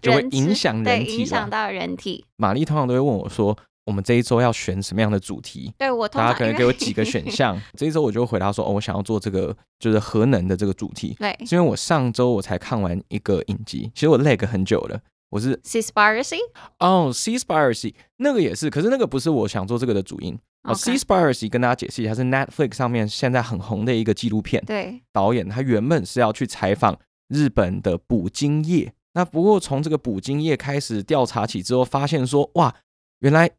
[0.00, 2.24] 就会影响人体，影响到人体。
[2.36, 3.58] 玛丽通常都会问我说。
[3.90, 5.74] 我们这一周要选什么样的主题？
[5.76, 7.60] 对，我大家可能给我几个 选项。
[7.76, 11.16] 这一周我就回答说，哦，我想要做这个，就是核能的这个主题。
[11.18, 15.00] 对，是因为我上周我才看完一个影集，其实我 lag 很久了。
[15.30, 16.38] 我是 Seaspiracy
[16.78, 20.38] 哦，Seaspiracy 那个也是，可是那个不是我想做这个的主因。
[20.62, 24.62] 哦，Seaspiracy 跟大家解释一下，是 Netflix 上面现在很红的一个纪录片。
[24.64, 26.96] 对，导演他原本是要去采访
[27.28, 32.72] 日本的捕鲸业，那不过从这个捕鲸业开始调查起之后，发现说，哇，
[33.20, 33.50] 原来。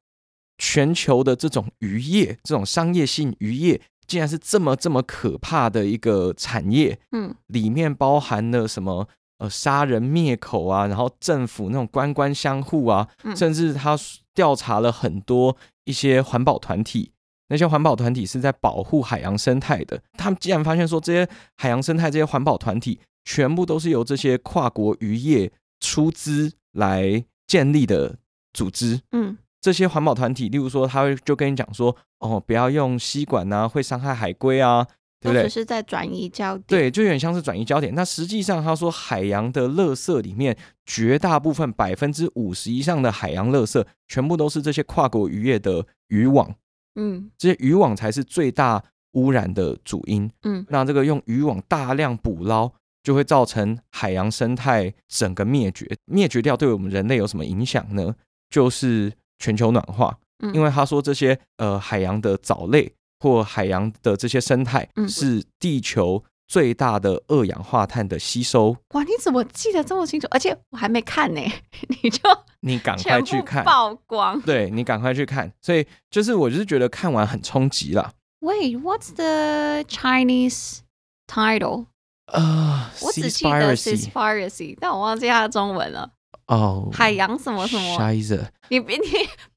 [0.62, 7.00] 全球的这种渔业，这种商业性渔业，竟然是这么这么可怕的一个产业。
[7.14, 9.08] 嗯，里面包含了什么？
[9.40, 13.98] 呃，杀人灭口啊，然后政府那种官官相护啊，嗯、甚至他
[14.36, 17.12] 调查了很多一些环保团体，
[17.48, 20.00] 那些环保团体是在保护海洋生态的。
[20.14, 28.18] 他们竟然发现说，这些海洋生态这些环保团体，全部都是由这些跨国渔业出资来建立的
[28.54, 29.02] 组织。
[29.12, 29.40] 嗯。
[29.62, 34.84] 这些环保团体，例如说，他会就跟你讲说，哦，不要用吸管啊，会伤害海龟啊，
[35.20, 35.44] 对不对？
[35.44, 36.64] 只是在转移焦点。
[36.68, 37.94] 对，就有点像是转移焦点。
[37.94, 46.56] 那实际上，他说海洋的垃圾里面，绝大部分百分之五十以上的海洋垃圾，全部都是这些跨国渔业的渔网。
[46.96, 50.28] 嗯，这些渔网才是最大污染的主因。
[50.42, 52.72] 嗯，那这个用渔网大量捕捞，
[53.04, 55.88] 就会造成海洋生态整个灭绝。
[56.06, 58.16] 灭绝掉，对我们人类有什么影响呢？
[58.50, 59.14] 就是。
[59.42, 60.16] 全球暖化，
[60.54, 68.78] 因为他说这些呃海洋的藻类或海洋的这些生态是地球最大的二氧化碳的吸收。
[68.94, 70.28] 哇，你怎么记得这么清楚？
[70.30, 71.42] 而且我还没看呢，
[72.04, 72.20] 你就
[72.62, 75.52] 你赶快去看曝光，对，你赶快去看。
[75.62, 78.14] 所以就是我就是觉得看完很冲击啦。
[78.42, 80.80] Wait, what's the Chinese
[81.28, 81.86] title?
[82.26, 86.12] 呃，我只记得 Seaspiracy，但我忘记它的中文了。
[86.52, 87.98] 哦，海洋什么什么？
[87.98, 88.46] 啥子？
[88.68, 88.86] 你你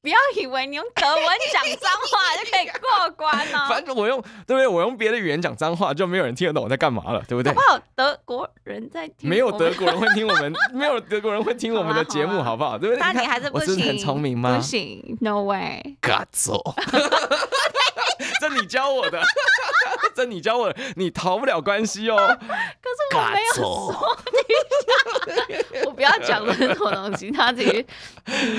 [0.01, 3.67] 不要以为你用德文讲脏话就可以过关哦。
[3.69, 4.65] 反正我用对不对？
[4.65, 7.53] 我用别的语言讲脏话，就没有人听得懂我在干嘛了，对不对？
[7.53, 7.79] 好不好？
[7.95, 12.77] 德国人在听，没有德国人会听我们， 没有德国人会听我们的节目，好不好？
[12.79, 12.99] 对不对？
[13.01, 14.55] 那你还是不行，很聪明吗？
[14.55, 15.97] 不行，No way。
[15.99, 16.63] 嘎走。
[18.49, 19.21] 这你教我的，
[20.13, 22.15] 这你教我的，你逃不了关系哦。
[22.17, 24.17] 可是我没有说
[25.73, 27.85] 你， 我不要讲任何东西，他自己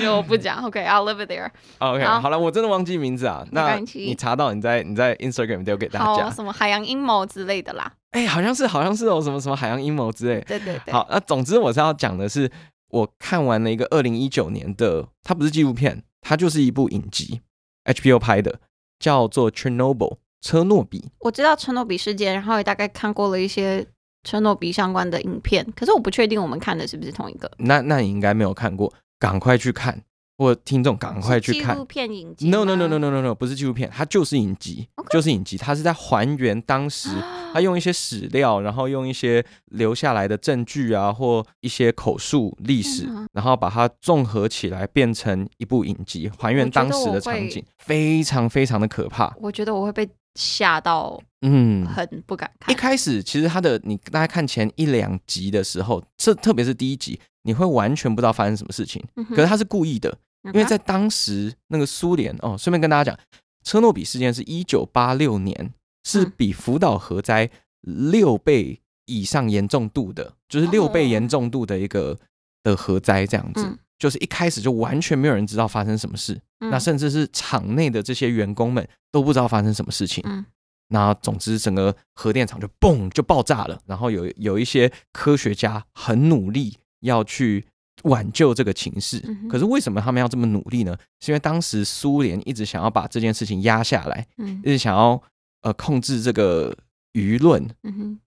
[0.07, 0.63] 我不讲。
[0.65, 1.49] OK，I'll、okay, leave it there。
[1.79, 3.45] OK，好了，我真的忘记名字啊。
[3.51, 7.91] 那你查到你在你在 Instagram 丢给大家，什么海洋阴谋之类的啦？
[8.11, 10.41] 哎、欸，好像是好像是有什么什么海洋阴谋之类。
[10.41, 10.93] 对对对。
[10.93, 12.51] 好，那总之我是要讲的是，
[12.89, 17.41] 我看完了一个二零一九年的，它不是纪录片，它就是一部影集
[17.85, 18.59] ，HBO 拍的。
[18.99, 23.85] 叫做 Chernobyl 车诺比，我知道车诺比事件，然后也大概看过了一些
[24.23, 27.51] 车诺比相关的影片，可是我不确定我们看的是不是同一个。
[27.57, 30.03] 那那你应该没有看过，赶快去看，
[30.37, 31.73] 或听众赶快去看。
[31.75, 37.09] 纪录片影集？No No No No No No No，不是纪录片，它就是影集.就是影集，它是在还原当时。
[37.53, 49.33] 它用一些史料，然后用一些留下来的证据啊，或一些口述历史，嗯、然后把它综合起来，变成一部影集，还原当时的场景，非常非常的可怕。
[49.39, 52.71] 我觉得我会被吓到，嗯，很不敢看。
[52.71, 59.03] 一开始其实他的你大家看前一两集的时候，这特别是第一集，你会完全不知道发生什么事情。
[59.15, 63.19] 嗯、可是他是故意的，因为在当时那个苏联哦，顺便跟大家讲，
[63.63, 65.73] 车诺比事件是一九八六年。
[66.05, 67.49] 是比福岛核灾
[67.81, 72.17] 六倍以上严重度的，就是六倍严重度的一个
[72.63, 73.65] 的核灾这样子。
[73.65, 80.23] 嗯、就是一开始就完全没有人知道发生什么事，嗯、那甚至是厂内的这些员工们都不知道发生什么事情。
[80.25, 80.45] 嗯、
[80.87, 87.67] 那总之整个核电厂就嘣就爆炸了，然后有有一些科学家很努力要去
[88.03, 89.21] 挽救这个情势。
[89.27, 90.95] 嗯、可是为什么他们要这么努力呢？
[91.19, 95.21] 是因为当时苏联一直想要把这件事情压下来，嗯、一直想要。
[95.61, 96.73] 呃，控制这个
[97.13, 97.67] 舆论，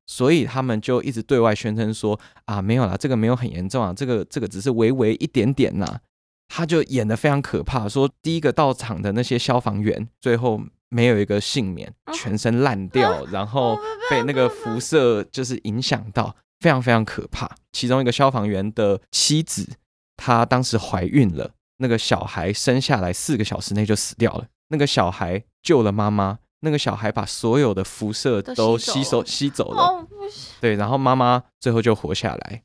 [0.05, 6.01] 所以他们就一直对外宣称说啊，没有啦，这个没有很严重啊，这个这个只是微微一点点呐。
[6.49, 13.79] 他就演得非常可怕，说第一个到场的那些消防员最后没有一个幸免，全身烂掉， 然后
[14.11, 17.51] 被那个辐射就是影响到，非常非常可怕。
[17.73, 19.69] 其中一个消防员的妻子，
[20.17, 26.39] 她当时怀孕了，那个小孩生下来四个小时内就死掉了，那个小孩救了妈妈。
[26.63, 30.07] 那个小孩把所有的辐射都吸收吸走了，哦、
[30.61, 32.63] 对，然后妈妈最后就活下来，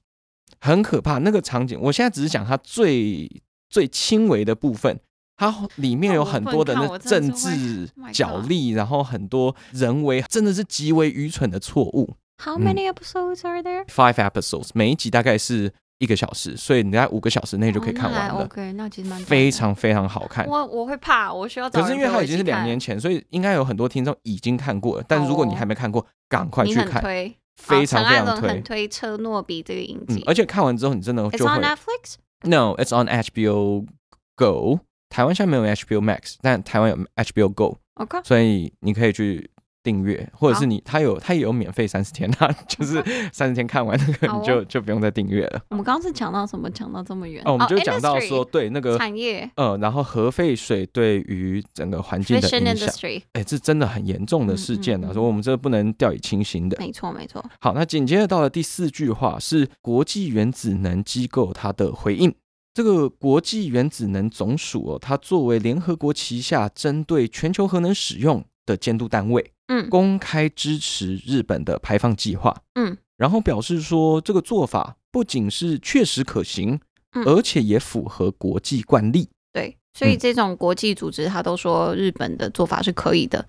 [0.60, 1.20] 很可怕。
[1.20, 5.00] 那个场景，我现在只是讲它最最轻微的部分，
[5.38, 12.16] 它里面有很多的那政治角力，然后很多人为真的是极为愚蠢的错误。
[12.44, 13.86] How many episodes are there?
[13.86, 15.74] Five episodes，每一集大概是。
[15.98, 18.34] 一个小时，所以你在五个小时内就可以看完了。
[18.34, 20.46] Oh, OK，那其实蛮非常非常好看。
[20.46, 21.82] 我我会怕，我需要找。
[21.82, 25.06] 可是因为它已经是两年前，所以应该有很多听众已经看过了。
[25.08, 27.02] 但如果你还没看过，赶快去看。
[27.02, 28.50] 推，非常非常推。
[28.50, 30.22] 很推车诺比这个影集。
[30.28, 31.54] 而且看完之后，你真的就会。
[31.54, 32.16] It's on Netflix?
[32.44, 33.88] No, it's on HBO
[34.36, 34.82] Go。
[35.08, 37.78] 台湾现在没有 HBO Max，但台湾有 HBO Go。
[37.94, 39.50] OK，所以你可以去。
[39.86, 45.62] 订阅，或者是你，他有他也有免费三十天，他 就是三十天看完那个，你就就不用再订阅了。
[45.70, 46.68] 我们刚刚是讲到什么？
[46.72, 47.44] 讲到这么远？
[47.46, 52.90] 哦，我们就讲到说，对那个产业，呃，然后核废水对于整个环境的影响，
[53.34, 55.14] 哎，这真的很严重的事件啊！
[55.14, 56.76] 所以我们这不能掉以轻心的。
[56.80, 57.46] 没错，没错。
[57.62, 62.34] 好，那紧接着到了第四句话是国际原子能机构它的回应。
[62.74, 69.52] 这个国际原子能总署哦，它作为联合国旗下针对全球核能使用的监督单位。
[69.68, 76.80] 嗯，公开支持日本的排放计划，嗯，然后表示说这个做法不仅是确实可行，
[77.14, 79.30] 嗯，而且也符合国际惯例。
[79.52, 83.48] 对，所以这种国际组织他都说日本的做法是可以的，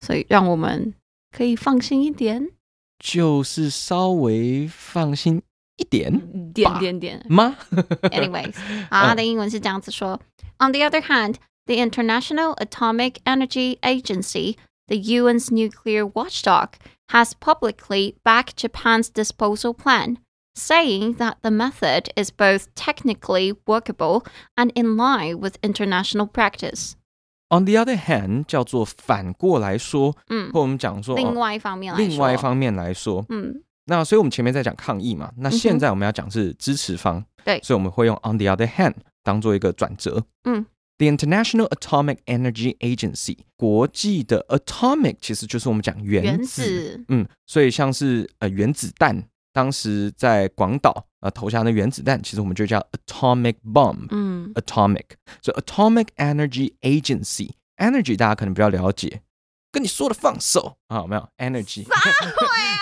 [0.00, 0.92] 所以让我们
[1.30, 2.50] 可以放心一点，
[2.98, 5.40] 就是稍微放心
[5.76, 7.24] 一点，点点点。
[7.28, 7.56] 吗
[8.02, 8.54] ？Anyways，
[8.90, 10.20] 啊，他的英文是这样子说。
[10.58, 14.56] ：On the other hand, the International Atomic Energy Agency
[14.87, 16.75] The UN's nuclear watchdog
[17.09, 20.17] has publicly backed Japan's disposal plan,
[20.53, 24.25] saying that the method is both technically workable
[24.57, 26.95] and in line with international practice.
[27.49, 40.65] On the other hand，叫做反过来说，嗯，或我们讲说另外一方面来说，另外一方面来说，嗯，那所以我们前面在讲抗议嘛，那现在我们要讲是支持方，对，所以我们会用 on the other hand 当做一个转折，嗯。
[40.98, 54.06] The International Atomic Energy Agency，国际的 atomic 其实就是我们讲原子，嗯，所以像是呃原子弹当时在广岛呃投下的原子弹，其实我们就叫 atomic bomb。
[54.10, 55.04] 嗯，atomic，
[55.42, 59.20] 所以 atomic energy agency，energy 大家可能比较了解，
[59.70, 61.84] 跟你说的放手啊，有没有 energy，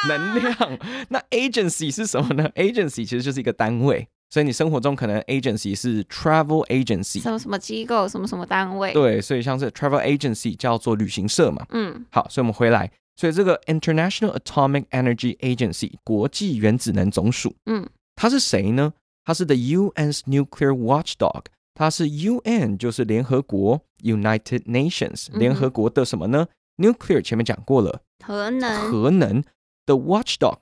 [0.06, 0.78] 能量。
[1.08, 4.08] 那 agency 是什么呢？agency 其实就是一个单位。
[4.30, 8.92] 所以你生活中可能 agency 是 travel agency，什么什么机构，什么什么单位。
[8.92, 11.64] 对，所以像是 travel agency 叫做旅行社嘛。
[11.70, 18.92] 嗯，好，所以我们回来，所以这个 International Atomic Energy Agency 国际原子能总署，嗯，它是谁呢？
[19.24, 21.44] 它是 the UN's nuclear watchdog，
[21.74, 26.48] 它是 UN 就是联合国 United Nations 联合国的什么呢？
[26.78, 29.42] 嗯，nuclear 前面讲过了，核能，核能
[29.86, 30.58] 的 watchdog。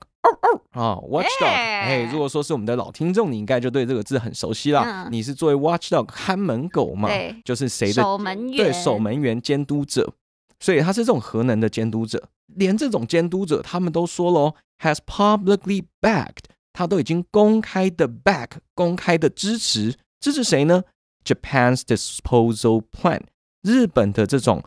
[0.71, 4.81] 啊、oh，watchdog，哎如果说是我们的老听众，你应该就对这个字很熟悉了。
[4.81, 7.09] 嗯、你是作为 watchdog 看门狗嘛？
[7.09, 8.57] 对，就是谁的守门员？
[8.57, 10.13] 对，守门员、监督者。
[10.59, 12.29] 所以他是这种核能的监督者。
[12.55, 20.83] 连这种监督者，他们都说了，has publicly backed，他都已经公开的 back，公开的支持，支持谁呢
[21.25, 23.21] ？Japan's disposal plan，
[23.61, 24.63] 日本的这种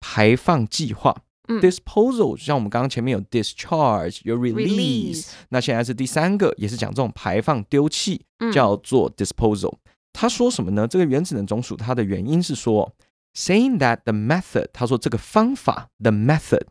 [0.00, 1.23] 排放计划。
[1.59, 8.21] Disposal 像我们刚刚前面有 discharge 有 release，那现在是第三个，也是讲这种排放丢弃，
[8.53, 9.73] 叫做 disposal。
[10.13, 10.87] 他说什么呢？
[10.87, 12.93] 这个原子能总署它的原因是说，
[13.33, 16.67] saying that the method，他说这个方法 the method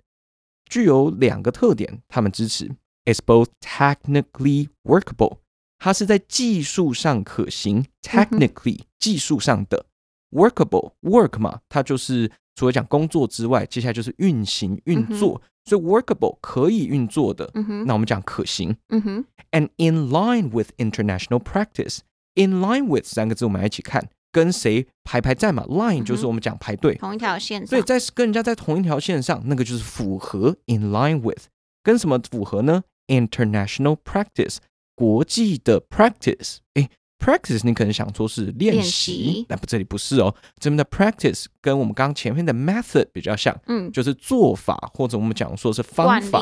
[0.67, 2.71] 具有两个特点，他们支持，
[3.05, 5.39] is both technically workable，
[5.81, 9.87] 它是在技术上可行，technically 技术上的
[10.31, 12.31] workable work 嘛，它就是。
[12.56, 17.50] 除了讲工作之外，接下来就是运行运作，嗯、所以 workable 可以运作的。
[17.56, 18.76] 嗯、那我们讲可行。
[18.90, 27.70] 嗯、哼 And in line with international practice，in line with 三个字我们来一起看，跟谁排排站嘛？Line 就是我们讲排队，同一条线上。
[27.70, 30.56] 对，在跟人家在同一条线上，那个就是符合。
[30.66, 31.46] In line with
[31.84, 34.58] 跟什么符合呢？International practice
[34.96, 36.58] 国际的 practice。
[36.76, 36.90] 诶
[37.24, 40.36] Practice，你可能想说是练习，但不，这里不是哦。
[40.60, 46.42] 这边的 practice 跟我们刚刚前面的 method 比较像，嗯，就是做法或者我们讲说是方法。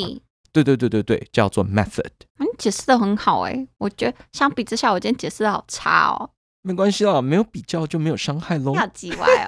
[0.51, 2.09] 对对对对对，叫做 method。
[2.39, 6.32] 你解释的很好哎，我觉得相比之下，我今天解释的好差哦。
[6.63, 8.73] 没关系啦，没有比较就没有伤害喽。
[8.73, 9.45] 要叽歪哦。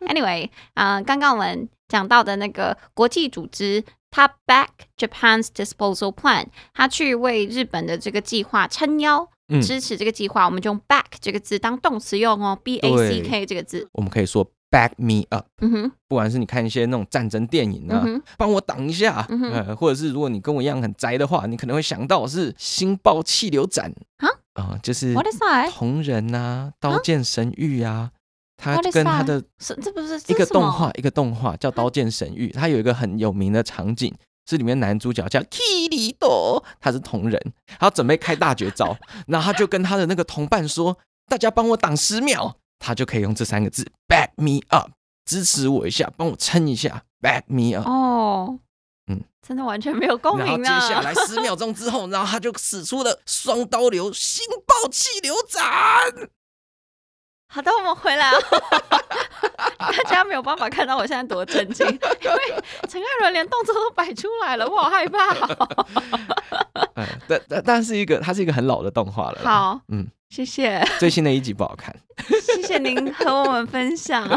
[0.08, 4.68] Anyway，嗯，刚刚我们讲到的那个国际组织，他 back
[4.98, 9.28] Japan's disposal plan，他去为日本的这个计划撑腰。
[9.62, 15.46] 支持这个计划，我们就用 back 这个字当动词用哦，b a c k 这个字，我们可以说 back me up。
[15.60, 18.04] 嗯哼，不管是你看一些那种战争电影啊，
[18.36, 23.92] 帮我挡一下，呃，或者是如果你跟我一样很宅的话，你可能会想到是星爆气流斩。
[24.18, 25.14] 啊，啊，就是
[25.70, 28.10] 同人呐，刀剑神域啊，
[28.56, 34.12] 它跟它的这不是一个动画，一个动画叫刀剑神域，它有一个很有名的场景。
[34.48, 40.96] 是里面男主角叫 Kirito，他是同人，他准备开大绝招， 然后他就跟他的那个同伴说
[41.28, 44.90] ：“大家帮我挡十秒。”他就可以用这三个字 “back me up”，
[45.24, 47.88] 支持我一下，帮我撑一下，“back me up”。
[47.88, 48.58] 哦，
[49.10, 50.56] 嗯，真的完全没有共鸣啊。
[50.58, 56.28] 然后接下来十秒钟之后，然后他就使出了双刀流星爆气流斩。
[57.56, 58.38] 好的，我们回来了。
[59.78, 65.18] 大家没有办法看到我现在多震惊，因为陈艾伦连动作都摆出来了，我好害怕。
[66.96, 69.40] 嗯， 但但但是一个，它是一个很老的动画了。
[69.42, 70.86] 好，嗯，谢谢。
[70.98, 71.96] 最新的一集不好看。
[72.42, 74.28] 谢谢您和我们分享。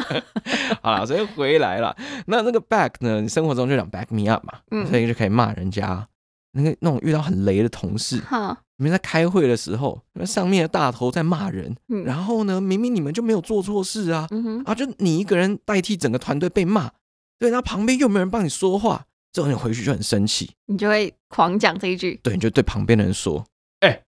[0.82, 1.94] 好了，所以回来了。
[2.28, 3.20] 那那个 back 呢？
[3.20, 6.08] 你生活中就讲 back me up 嘛，嗯，所以就可以骂人家。
[6.54, 16.90] 那个那种遇到很雷的同事，哈，你们在开会的时候，那上面的大头在骂人，嗯、然后呢，明明你们就没有做错事啊，嗯、啊，就你一个人代替整个团队被骂，
[17.38, 23.46] 对，那旁边又没有人帮你说话，这种你回去就很生气，你就会狂讲这一句，对，你就对旁边的人说，
[23.82, 24.04] 哎、欸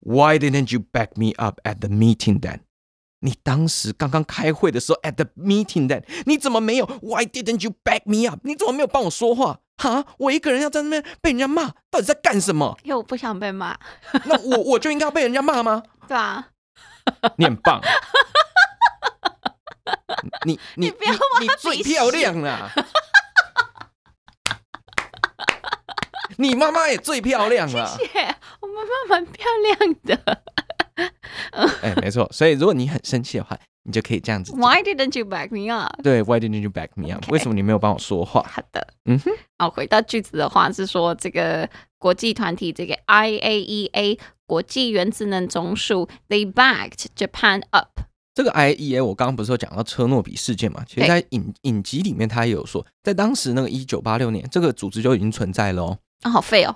[0.00, 2.60] ，Why didn't you back me up at the meeting then？
[3.20, 8.40] 你当时刚刚开会的时候，at the meeting then，你怎么没有？Why didn't you back me up？
[8.44, 9.60] 你怎么没有帮我说话？
[9.78, 12.76] 哈，我一个人要在那边被人家骂，到底在干什么？
[12.82, 13.76] 因为我不想被骂。
[14.24, 15.82] 那我我就应该要被人家骂吗？
[16.08, 16.48] 对啊，
[17.36, 17.80] 你很棒。
[20.44, 22.70] 你你你不要你，你最漂亮了。
[26.38, 27.86] 你妈妈也最漂亮了。
[27.98, 30.42] 谢谢，我妈妈蛮漂亮的。
[31.82, 32.28] 哎，没错。
[32.32, 33.58] 所以如果你很生气的话。
[33.88, 34.52] 你就可以这样子。
[34.56, 36.02] Why didn't you back me up？
[36.02, 37.30] 对，Why didn't you back me up？Okay.
[37.30, 38.42] 为什么你没有帮我说话？
[38.42, 39.30] 好的，嗯哼。
[39.60, 48.00] 好，回到句子的话是说，这个国际团体这个 IAEA 国际原子能总署，they backed Japan up。
[48.34, 50.82] 这个 IAEA 我刚刚不是有讲到车诺比事件嘛？
[50.84, 55.98] 其实，在影影集里面，他也有说，在当时那个一九八六年，这个组织就已经存在了哦。
[56.22, 56.74] 啊，好废哦。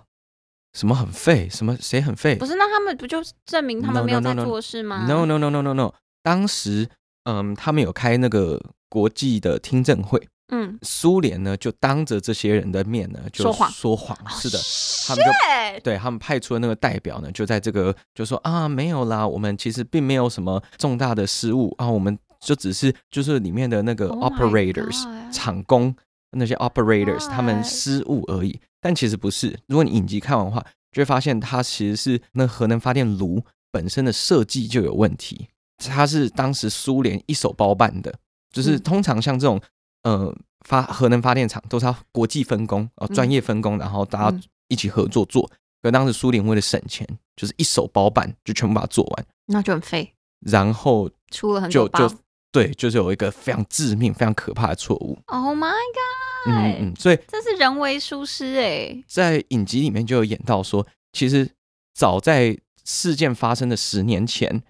[0.72, 1.48] 什么很废？
[1.50, 2.36] 什么谁很废？
[2.36, 5.92] 不是，那他们不就证明他们没有在做事吗？No no no no no no。
[6.22, 6.88] 当时，
[7.24, 10.28] 嗯，他们有开那个国际的听证会。
[10.52, 15.06] 嗯，苏联呢就当着这些人的面呢就说谎，说谎，是的，oh.
[15.06, 25.94] 他们就对他们派出的那个代表呢就在这个就说啊没有啦，我们其实并没有什么重大的失误啊，我们就只是就是里面的那个 operators、oh、厂工
[26.32, 29.58] 那些 operators 他们失误而已，但其实不是。
[29.66, 38.14] 如果你影集看完的话，就会发现它其实是那核能发电炉本身的设计就有问题，它是当时苏联一手包办的，
[38.52, 39.60] 就是通常像这种。
[40.02, 40.34] 呃，
[40.66, 45.46] 发核能发电厂都是要国际分工哦，专业分工，然后大家一起合作做。
[45.82, 47.06] 可当时苏联为了省钱，
[47.36, 50.14] 就是一手包办，就全部把它做完，那就很废。
[50.40, 52.10] 然后出了很就就
[52.50, 55.18] 对，就是有一个非常致命、非常可怕的错误。
[55.26, 56.29] Oh my god！
[56.46, 59.02] 嗯嗯，所以这是人为疏失哎。
[59.06, 61.50] 在影集里面就有演到说，其实
[61.94, 64.62] 早在事件发生的十年前，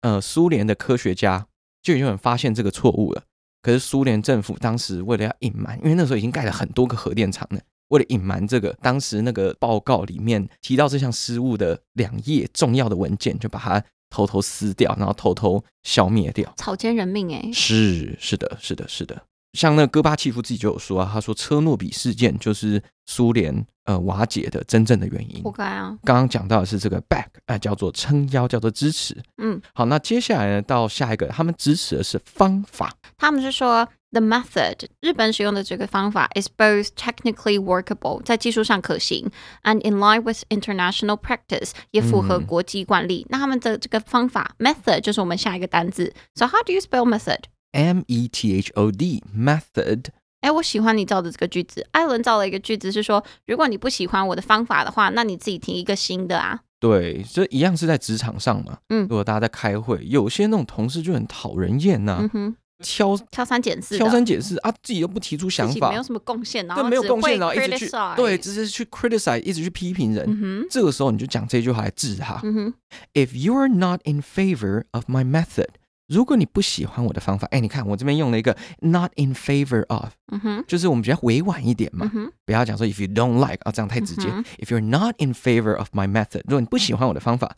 [0.00, 1.46] 呃，苏联的科学家
[1.82, 3.22] 就已经有发现这个错误了。
[3.62, 17.52] 可是苏联政府当时为了要隐瞒，因为那时候已经盖了很多个核电厂了，为了隐瞒这个，当时那个报告里面提到这项失误的两页重要的文件，就把它偷偷撕掉，然后偷偷消灭掉，草菅人命哎！
[17.52, 19.22] 是是的，是的，是的。
[19.52, 25.42] 像那戈巴契夫自己就有说啊，他说车诺比事件就是苏联呃瓦解的真正的原因。
[25.42, 25.96] 活该啊！
[26.04, 29.16] 刚刚讲到的是这个 back，呃，叫做撑腰，叫做支持。
[29.38, 32.92] 嗯，好，那接下来呢，到下一个，他们支持的是方法。
[33.18, 39.30] 他们是说 the method，日本使用的这个方法 is both technically workable，在技术上可行
[39.64, 43.26] ，and in line with international practice，也符合国际惯例。
[43.26, 46.14] 嗯、那他们的这个方法 method 就是我们下一个单字。
[46.34, 47.04] So how do you spell
[47.72, 50.06] method？M E T H O D method。
[50.40, 51.86] 哎，我喜欢你造的这个句子。
[51.92, 56.60] 艾伦造了一个句子是说，如果你不喜欢我的方法的话，那你自己提一个新的啊。
[56.80, 58.78] 对，这一样是在职场上嘛。
[58.88, 62.18] 嗯，如果大家在开会，有些那种同事就很讨人厌呐、啊。
[62.22, 70.24] 嗯哼，挑挑三拣四，挑三拣四啊，自己又不提出想法，没有什么贡献，然后没有贡献，然后一直去对，直接去 criticize，一直去批评人。
[70.28, 72.40] 嗯哼，这个时候你就讲这句话来治他。
[72.42, 72.74] 嗯哼
[73.14, 75.68] ，If you are not in favor of my method。
[76.11, 84.29] 如果你不喜欢我的方法，哎，你看我这边用了一个 not in favor of，嗯哼，就是我们比较委婉一点嘛，嗯哼，不要讲说 if you don't like 啊，这样太直接。
[84.29, 87.57] 嗯哼，If you're not in favor of my method，如果你不喜欢我的方法，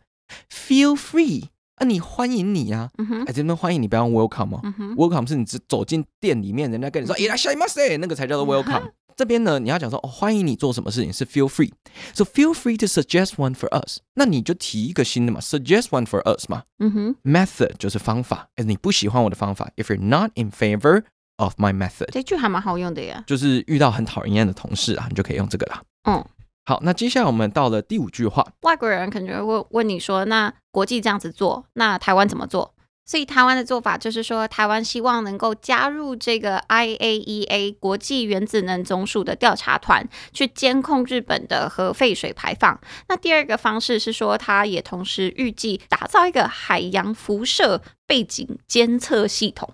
[0.50, 1.44] feel free，
[1.76, 8.90] 啊，你欢迎你呀，嗯哼，哎，这边欢迎你，不要用 welcome 哦，嗯哼，welcome 是你只走进店里面，人家跟你说，いらっしゃいませ，那个才叫做 welcome。
[9.15, 13.99] 这边呢，你要讲说哦，欢迎你做什么事情是 feel free，so feel free to suggest one for us。
[14.15, 16.63] 那你就提一个新的嘛，suggest one for us 嘛。
[16.79, 21.03] 嗯哼，method 就是方法，哎，你不喜欢我的方法，if you're not in favor
[21.37, 23.23] of my method，这句还蛮好用的呀。
[23.25, 25.81] 就是遇到很讨人厌的同事啊，你就可以用这个啦。
[26.03, 26.25] 嗯，
[26.65, 32.74] 好，那接下来我们到了第五句话，外国人可能会问你说，那国际这样子做，那台湾怎么做？
[33.05, 42.79] 所以台湾的做法就是说，台湾希望能够加入这个 IAEA 国际原子能总署的调查团，去监控日本的核废水排放。
[43.07, 49.69] 那第二个方式是说，他也同时预计打造一个海洋辐射背景监测系统。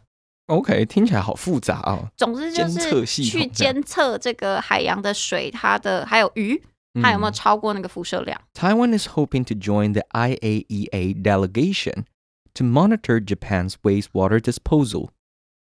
[0.47, 2.09] OK，听起来好复杂哦。
[2.17, 6.61] 总之就是去监测这个海洋的水，它的还有鱼，
[7.01, 8.41] 它有没有超过那个辐射量。
[8.53, 12.03] Taiwan is hoping to join the IAEA delegation.
[12.54, 15.10] to monitor Japan's wastewater disposal,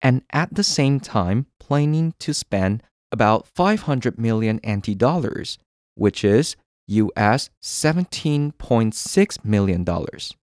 [0.00, 5.58] and at the same time planning to spend about 500 million NT dollars,
[5.94, 6.56] which is
[6.88, 10.34] US 17.6 million dollars,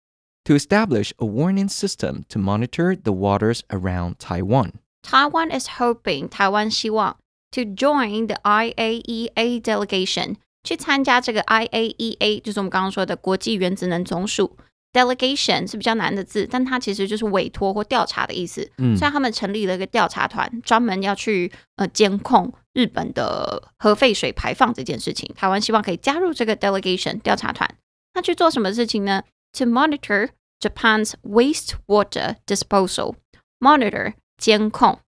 [0.44, 4.80] to establish a warning system to monitor the waters around Taiwan.
[5.04, 7.18] Taiwan is hoping 台湾希望
[7.52, 14.58] to join the IAEA delegation 去参加这个 IAEA，就是我们刚刚说的国际原子能总署。
[14.91, 18.71] Delegation 是比较难的字，但它其实就是委托或调查的意思。
[18.79, 25.31] 嗯，所以他们成立了一个调查团，专门要去呃监控日本的核废水排放这件事情。
[25.37, 27.69] 台湾希望可以加入这个 delegation 调查团。
[28.15, 29.23] 那去做什么事情呢
[29.59, 33.17] ？To monitor Japan's wastewater disposal.
[33.61, 35.01] Monitor 监控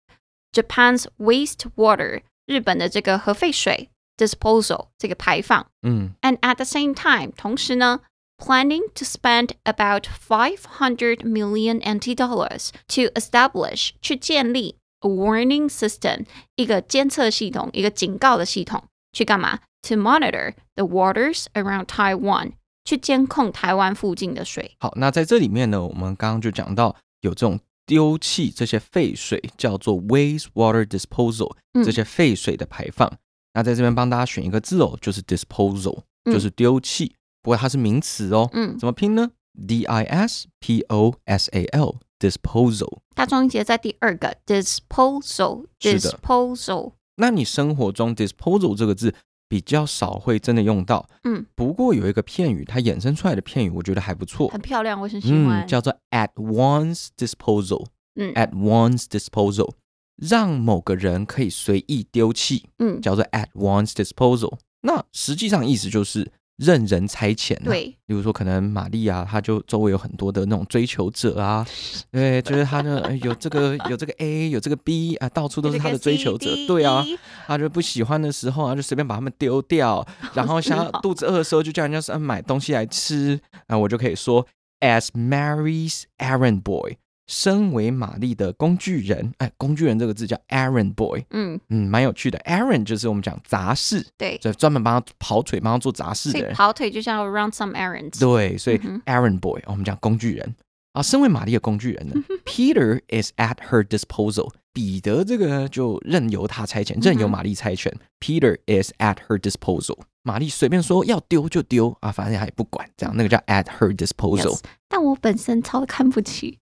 [0.52, 5.66] Japan's wastewater 日本的这个核废水 disposal 这个排放。
[5.82, 8.00] 嗯，And at the same time，同时呢。
[8.39, 19.59] planning to spend about 500 million NT dollars to establish 去建立 a warning system 一个监测系统，一个警告的系统，去干嘛？
[19.83, 22.53] To monitor the waters around Taiwan
[22.83, 24.75] 去监控台湾附近的水。
[24.79, 33.07] 好，那在这里面呢，我们刚刚就讲到有这种丢弃这些废水，叫做 wastewater disposal，这些废水的排放。
[33.07, 33.17] 嗯、
[33.53, 36.03] 那在这边帮大家选一个字哦，就是 disposal。
[36.25, 37.13] 就是丢弃。
[37.42, 38.48] 不过它是名词哦。
[38.52, 39.30] 嗯，怎么拼呢
[39.66, 42.98] ？D I S P O S A L，disposal。
[43.14, 46.92] 大中音节在第二个 disposal，disposal。
[47.16, 49.14] 那你生活中 disposal 这个字
[49.48, 51.08] 比较少会真的用到。
[51.24, 55.64] 嗯，不过有一个片语，它衍生出来的片语，我觉得还不错，很漂亮，我很喜欢。
[55.64, 57.86] 嗯，叫做 at one's disposal。
[58.14, 59.72] 嗯，at one's disposal，
[60.16, 62.68] 让某个人可以随意丢弃。
[62.78, 64.58] 嗯，叫做 at one's disposal。
[64.82, 66.30] 那实际上意思就是。
[66.60, 71.66] 任人差遣、啊，对，比如说可能玛丽啊，她就周围有很多的那种追求者啊，
[72.12, 77.02] 对，就是她呢有这个有这个 A，有这个 B 啊，到处都是她的追求者，对啊，
[77.46, 84.46] 她就不喜欢的时候啊，就随便把他们丢掉， 然后想要肚子饿的时候就叫人家是买东西来吃，啊，我就可以说
[84.80, 86.98] as Mary's errand boy。
[87.30, 92.36] 身为玛丽的工具人，哎，工具人这个字叫 errand boy，嗯嗯，蛮有趣的。
[92.40, 96.52] errand 就是我们讲杂事，对，就专门帮他跑腿、帮他做杂事的人。
[96.52, 98.18] 跑腿就像 run some errands。
[98.18, 100.56] 对，所以、嗯、errand boy，我们讲工具人
[100.92, 101.00] 啊。
[101.00, 102.14] 身为玛丽的工具人呢，
[102.44, 104.50] Peter is at her disposal。
[104.72, 107.92] 彼得这个就任由他差遣，任由玛丽差遣。
[108.20, 109.98] Peter is at her disposal。
[110.22, 114.54] 玛丽随便说要丢就丢啊，反正他也不管，这样那个叫 at her disposal。
[114.54, 116.59] Yes, 但我本身超看不起。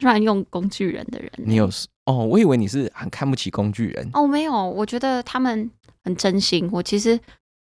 [0.00, 1.68] 乱用工具人的人，你有
[2.04, 2.24] 哦？
[2.24, 4.26] 我以为你是很看不起工具人哦。
[4.26, 5.70] 没有，我觉得他们
[6.04, 6.68] 很真心。
[6.72, 7.18] 我其实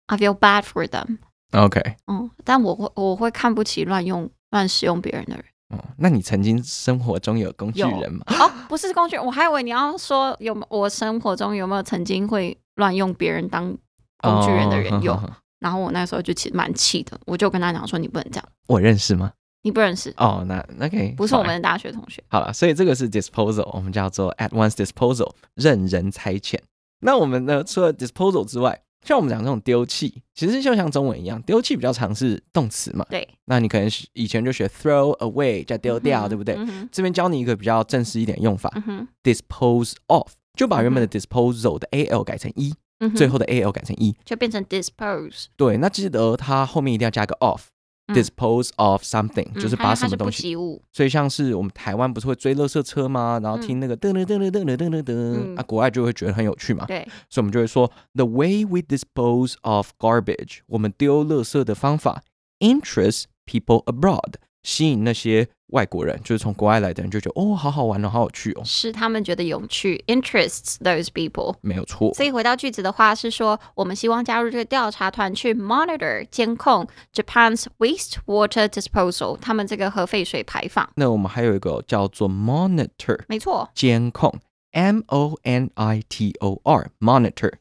[0.06, 1.18] I feel bad for them。
[1.52, 5.44] OK，嗯，但我会我会看不起乱用乱使用别人的人。
[5.68, 8.24] 哦，那你曾经生活中有工具人吗？
[8.28, 13.76] 哦，不是工具人，我还以为你要说有我生活中有没有曾经会乱用别人当
[14.18, 15.12] 工具人的人有。
[15.12, 18.48] 哦、然后我那时候就其实蛮气的，我就跟他讲说你不能这样。
[18.68, 19.32] 我认识吗？
[19.66, 22.22] 你不认识哦，那那可以，不是我们的大学同学。
[22.28, 26.56] 好了，所以这个是 disposal，我们叫做 at one's disposal，任人差遣。
[27.00, 33.04] 那我们呢，除了 disposal 之外，像我们讲这种丢弃，其实就像中文一样，丢弃比较常是动词嘛。
[33.10, 33.28] 对。
[33.46, 36.54] 那你可能以前就学 throw away，叫丢掉，嗯、对不对？
[36.56, 45.46] 嗯、这边教你一个比较正式一点用法、嗯、，dispose of，就把原本的 disposal 的 al 改成 e，、嗯、最后的 al 改成 e，就变成 dispose。
[45.56, 47.64] 对，那记得它后面一定要加个 of。
[48.08, 50.54] Dispose of something、嗯、就是把什么东西，
[50.92, 53.40] 所以像是我们台湾不是会追垃圾车吗？
[53.42, 56.84] 然后听那个噔噔噔噔噔噔噔噔噔，啊，国外就会觉得很有趣嘛。
[56.86, 62.22] 对，所以我们就会说，The way we dispose of garbage，我们丢垃圾的方法
[62.60, 64.34] ，interests people abroad。
[64.66, 72.12] 吸引那些外国人，就是从国外来的人，就觉得哦，好好玩哦，好有趣哦，是他们觉得有趣，interests those people，没有错。
[72.14, 80.90] 所以回到句子的话是说，我们希望加入这个调查团去 monitor 监控 Japan's wastewater disposal，他们这个核废水排放。
[80.96, 84.34] 那我们还有一个叫做 monitor，没错，监控
[84.72, 87.52] ，M O N I T O R，monitor。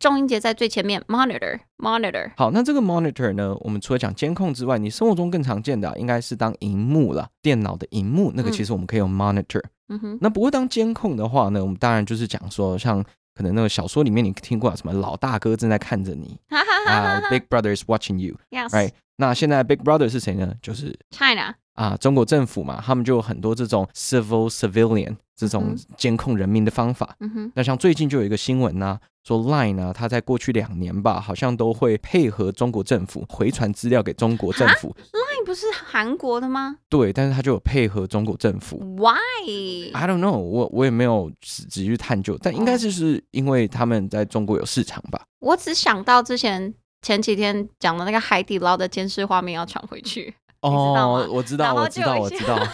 [0.00, 2.32] 重音节在最前面，monitor monitor。
[2.34, 9.62] 好，那这个 monitor 呢，我们除了讲监控之外，你生活中更常见的、啊、应该是当荧幕了，电脑的荧幕，那个其实我们可以用 monitor。
[9.88, 10.18] 嗯哼。
[10.22, 16.40] 那不过当监控的话呢，我们当然就是讲说，像可能那个小说里面你听过什么老大哥正在看着你
[16.88, 18.90] 啊、uh,，Big Brother is watching you，right？、Yes.
[19.18, 20.54] 那现在 Big Brother 是谁呢？
[20.62, 21.54] 就是 China。
[21.74, 27.16] 啊，中国政府嘛，他们就有很多这种 civil civilian 这种监控人民的方法。
[27.20, 27.52] 嗯哼。
[27.54, 34.94] 那像最近就有一个新闻呢、啊，说 Line 呢、啊，它在过去两年吧，好像都会配合中国政府回传资料给中国政府。
[35.12, 36.76] Line 不是韩国的吗？
[36.90, 38.76] 对，但是它就有配合中国政府。
[38.98, 45.22] Why？I don't know，我我也没有仔细去探究，但应该就是因为他们在中国有市场吧。
[45.38, 50.34] 我只想到之前前几天讲的那个海底捞的监视画面要传回去。
[50.62, 52.58] 哦，我知道，我知道，我知道。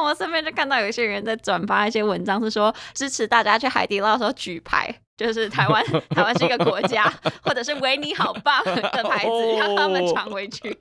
[0.00, 10.78] 我身边就看到有些人在转发一些文章，是说支持大家去海底捞的时候举牌，就是台湾， 台湾是一个国家，或者是维尼好棒的牌子，让他们传回去。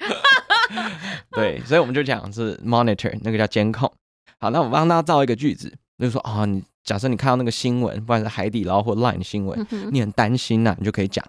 [1.32, 3.91] 对，所以我们就讲是 monitor，那个叫监控。
[4.39, 11.25] 好，那我帮大家造一个句子，就是说啊，你假设你看到那个新闻，不管是海底捞或 Line 新闻，你很担心呐，你就可以讲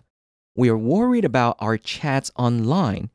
[0.54, 3.06] ，We are worried about our chats online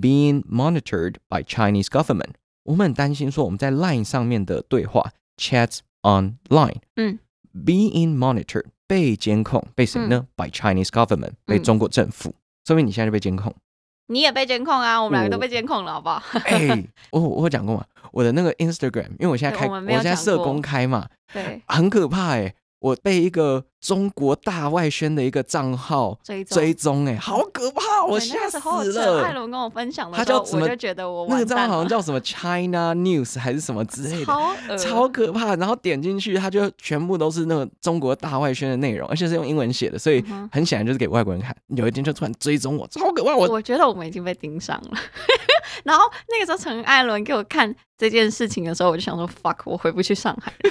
[0.00, 2.34] being monitored by Chinese government。
[2.64, 7.18] 我们很担心说我们在 Line 上面的对话 chats online，嗯
[7.54, 12.34] ，being monitored 被监控，被谁呢、嗯、？by Chinese government，被中国政府。
[12.66, 13.54] 说明你现在就被监控，
[14.06, 16.22] 你也被监控啊，我们两个都被监控了，好不好？
[16.44, 22.54] 哎、欸，我我有讲过嘛，我的那个 Instagram，因为我现在开，我，我现在设公开嘛，对，很可怕哎、欸。
[22.84, 28.58] 我被一个中国大外宣的一个账号追追踪，哎，好可怕，我吓死
[28.92, 29.22] 了。
[29.22, 30.64] 艾伦跟我分享的，他叫什么？
[30.64, 35.56] 我就觉得我那个账号好像叫什么 China News 还是什么之类的，超超可怕。
[35.56, 40.22] 然后点进去，他就全部都是那个中国大外宣的内容，而且是用英文写的，所以
[40.52, 41.56] 很显然就是给外国人看。
[41.68, 43.34] 有一天就突然追踪我，超可怕。
[43.34, 44.98] 我我觉得我们已经被盯上了。
[45.84, 50.70] 然后那个时候陈艾伦给我看这件事情的时候，我就想说 fuck，我回不去上海了，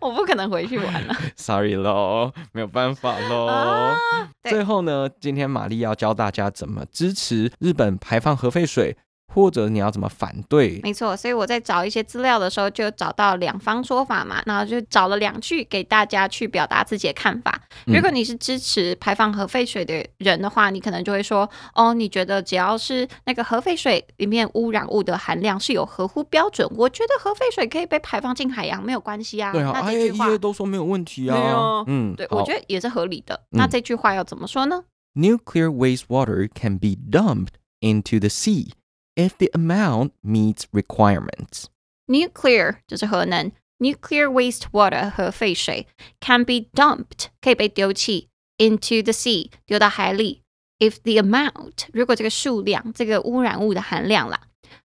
[0.00, 1.14] 我不可能回去玩了。
[1.36, 3.46] Sorry 喽，没有办法喽。
[3.46, 3.96] 啊、
[4.42, 8.96] 最后呢，今天玛丽要教大家怎么支持日本排放核废水。
[9.36, 10.80] 或者你要怎么反对？
[10.82, 17.60] 没错，所以我在找一些资料的时候，就找到两方说法嘛，然后就找了两句给大家去表达自己的看法。
[17.84, 29.52] 如果你是支持排放核废水的人的话，你可能就会说，哦，你觉得只要是那个核废水里面污染物的含量是有合乎标准，我觉得核废水可以被排放进海洋没有关系啊。
[29.52, 31.36] 对啊，那这句话 IAEA 都说没有问题啊。
[31.36, 33.34] 啊嗯，对，我觉得也是合理的。
[33.52, 34.82] 嗯、那这句话要怎么说呢
[35.14, 38.70] ？Nuclear wastewater can be dumped into the sea.
[39.15, 41.65] If the amount meets requirements,
[42.07, 45.87] nuclear 就是核能，nuclear wastewater 核废水
[46.19, 50.43] can be dumped 可以被丢弃 into the sea 丢到海里。
[50.79, 54.41] If the amount 如果这个数量这个污染物的含量啦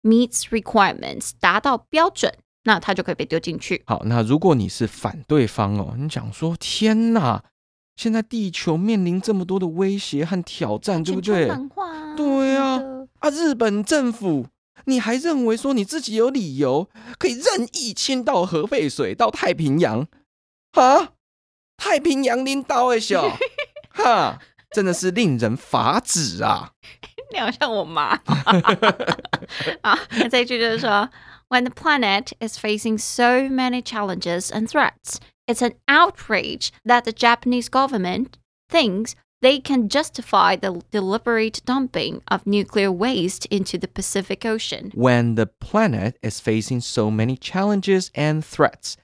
[0.03, 2.31] meets requirements 达到标准，
[2.63, 3.81] 那它就可以被丢进去。
[3.87, 7.43] 好，那如果你是反对方哦，你讲说天哪，
[7.96, 11.48] 现在地球面临这么多的威胁和挑战，对不对？
[12.16, 12.82] 对呀、啊。
[13.20, 13.30] 啊！
[13.30, 14.46] 日本政府，
[14.84, 16.88] 你还认为说你自己有理由
[17.18, 20.06] 可以任意倾倒核废水到太平洋？
[20.72, 21.10] 啊！
[21.76, 23.36] 太平洋拎刀哎，小
[23.90, 24.38] 哈，
[24.72, 26.72] 真的是令人发指啊！
[27.32, 28.10] 你好像我妈
[29.82, 29.98] 啊！
[30.10, 31.08] 那这一句就是说
[31.48, 35.16] ，When the planet is facing so many challenges and threats,
[35.47, 38.37] it's an outrage that the Japanese government
[38.69, 39.15] thinks.
[39.41, 44.91] They can justify the deliberate dumping of nuclear waste into the Pacific Ocean.
[44.93, 48.95] When the planet is facing so many challenges and threats，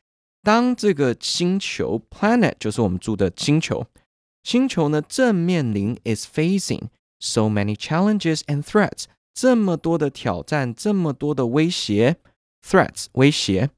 [0.44, 3.88] 当这个星球 planet 就是我们住的星球，
[4.44, 6.90] 星球呢正面临 is facing
[7.22, 12.18] so many challenges and threats，这么多的挑战，这么多的威胁，
[12.62, 13.70] threats 威胁，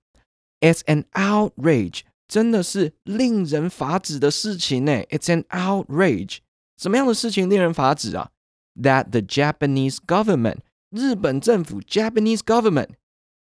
[0.60, 2.02] it's an outrage，
[2.32, 6.40] 真的是令人发指的事情呢，it's an outrage。
[6.78, 8.30] 什么样的事情令人发指啊？
[8.76, 10.58] That the Japanese government，
[10.92, 12.90] 日本政府 Japanese government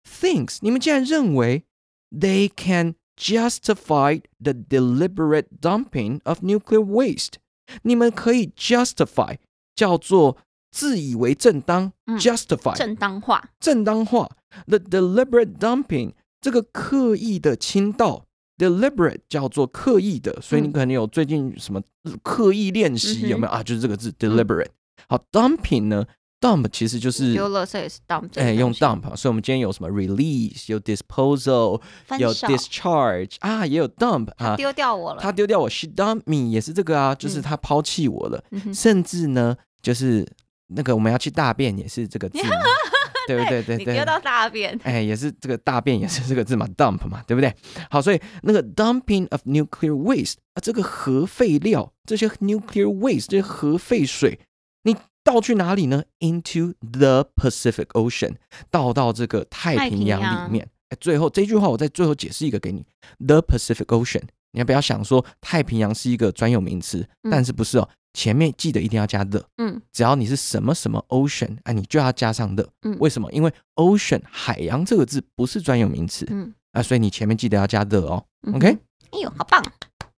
[0.07, 1.65] thinks，你们竟然认为
[2.11, 7.35] they can justify the deliberate dumping of nuclear waste，
[7.83, 9.39] 你们可以 justify
[9.75, 10.37] 叫做
[10.71, 14.29] 自以为正当、嗯、，justify 正当化，正当化
[14.67, 18.26] the deliberate dumping 这个刻意的倾倒。
[18.58, 21.80] Deliberate 叫做刻意的，所以你可能有最近什么
[22.24, 23.64] 刻意练习有没有、嗯、啊？
[23.64, 24.70] 就是这个字 deliberate。
[25.08, 26.04] 好，dumping 呢
[26.42, 29.16] ？dump 其实就是丢垃圾也是 dump，哎，用 dump。
[29.16, 31.80] 所以我们今天有什么 release，有 disposal，
[32.18, 38.44] 有 discharge 啊，也有 dump 啊，丢掉我了，他丢掉我，she dumped me 也是这个啊，就是他抛弃我了。
[38.50, 40.28] 嗯、甚至呢，就是
[40.70, 42.40] 那个我们要去大便也是这个字。
[43.36, 43.62] 对不对？
[43.62, 47.54] 对对，你丢到大便，哎，也是这个大便也是这个字嘛，dump 嘛，对不对？
[47.90, 54.40] 好，所以那个 dumping of nuclear waste 啊，这个核废料，这些 nuclear waste，这些核废水，
[54.84, 58.36] 你倒去哪里呢？Into the Pacific Ocean，
[58.72, 60.70] 倒到这个太平洋里面。
[60.90, 62.86] 哎，最后这句话我再最后解释一个给你
[63.20, 64.24] ，the Pacific Ocean，
[64.58, 67.08] 你要不要想说太平洋是一个专有名词？
[67.22, 67.88] 嗯、但是不是哦？
[68.14, 73.32] 前面记得一定要加 the，嗯，只要你是什么什么 ocean，啊，你就要加上 the，嗯，为什么？
[73.32, 78.68] 因为 ocean 海洋这个字不是专有名词，嗯，啊，所以你前面记得要加 the 哦，OK？
[79.12, 79.64] 哎呦，好棒，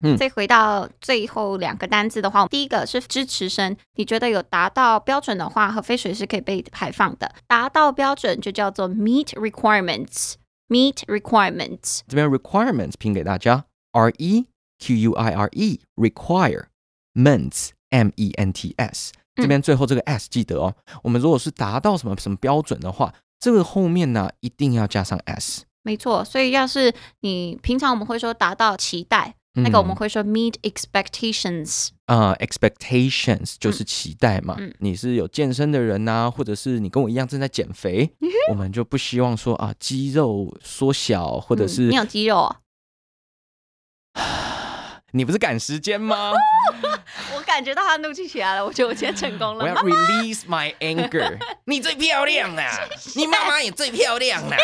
[0.02, 13.66] 嗯，再回到最后两个单字的话，第一个是支持声，你觉得有达到标准的话，核废水是可以被排放的，达到标准就叫做 meet requirements，meet requirements，这边 requirements 拼给大家
[13.98, 14.46] ，R E
[14.80, 17.70] Q U I R E require，ments。
[17.90, 20.76] M E N T S，这边最后这个 S 记得哦。
[20.92, 25.64] 嗯、我们如果是达到什么什么标准的话，这个后面呢一定要加上 S。
[25.84, 31.88] 没错，所以要是你平常我们会说达到期待，嗯、那个我们会说 meet expectations。
[32.08, 34.58] 啊、uh,，expectations 就是期待嘛。
[34.60, 42.60] 嗯、你是有健身的人呐、啊，或者是你跟我一样正在减肥，嗯、我们就不希望说啊肌肉缩小，或者是、嗯、你有肌肉啊。
[45.18, 46.32] 你不是赶时间吗？
[47.36, 49.64] 我感觉到他怒气起来了，我觉得我今天成功了。
[49.64, 51.38] 我要 release my anger。
[51.66, 52.88] 你最漂亮啦！
[53.16, 54.58] 你妈妈也最漂亮啦！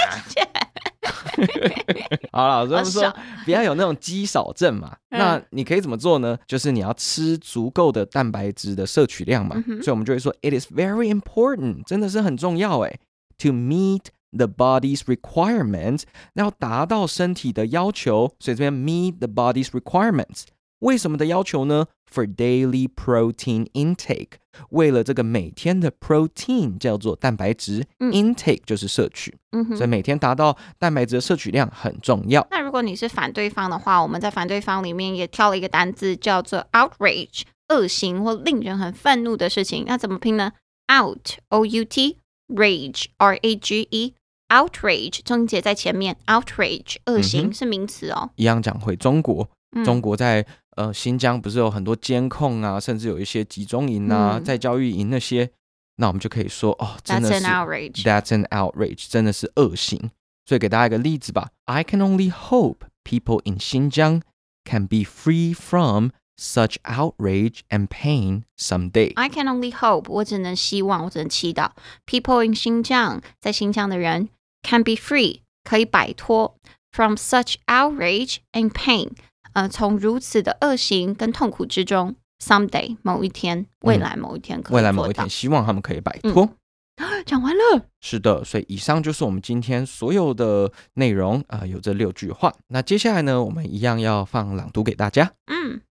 [2.32, 4.96] 好了，所以说不要有那种肌少症嘛。
[5.10, 6.38] 那你可以怎么做呢？
[6.48, 9.56] 就是你要吃足够的蛋白质的摄取量嘛。
[9.82, 13.00] 所以我们就会说，it is very important，真的是很重要哎
[13.40, 16.03] ，to meet the body's requirements，
[16.35, 18.35] 要达到身体的要求。
[18.39, 20.45] 所以这边 meet the body's requirements。
[20.81, 21.87] 为什么的要求呢？
[22.09, 24.39] For daily protein intake，
[24.71, 32.47] 为了这个每天的 protein 叫做蛋白质、嗯、intake 就是摄取，嗯哼，所以每天达到蛋白质的摄取量很重要。
[32.51, 40.53] 那如果你是反对方的话，我们在反对方里面也挑了一个单字叫做 outrage，恶行或令人很愤怒的事情，那怎么拼呢？
[40.91, 44.15] out o u t rage r a g e
[44.53, 48.31] outrage，重音节在前面，outrage 恶行是名词哦。
[48.37, 49.49] 一样讲回中国。
[49.85, 50.47] 中国在
[50.77, 55.51] 呃新疆不是有很多监控啊，甚至有一些集中营啊，在教育营那些，
[55.97, 58.03] 那我们就可以说哦，真的是 That's an outrage.
[58.03, 60.11] That's an outrage，真的是恶行。
[60.47, 64.23] 所以给大家一个例子吧，I can only hope people in Xinjiang
[64.65, 69.13] can be free from such outrage and pain someday.
[69.17, 71.73] I can only hope，我只能希望，我只能祈祷，
[72.07, 74.31] people in Xinjiang，在新疆的人
[74.64, 76.56] can be free，可以摆脱
[76.92, 79.12] from such outrage and pain。
[79.54, 86.50] 呃，从如此的恶行跟痛苦之中，someday 某一天，未来某一天可以、嗯，未来某一天，希望他们可以摆脱。
[86.96, 92.54] 嗯、 讲完了，是的，所以以上就是我们今天所有的内容啊、呃，有这六句话。
[92.70, 95.34] 那接下来呢，我们一样要放朗读给大家。
[95.46, 95.82] 嗯，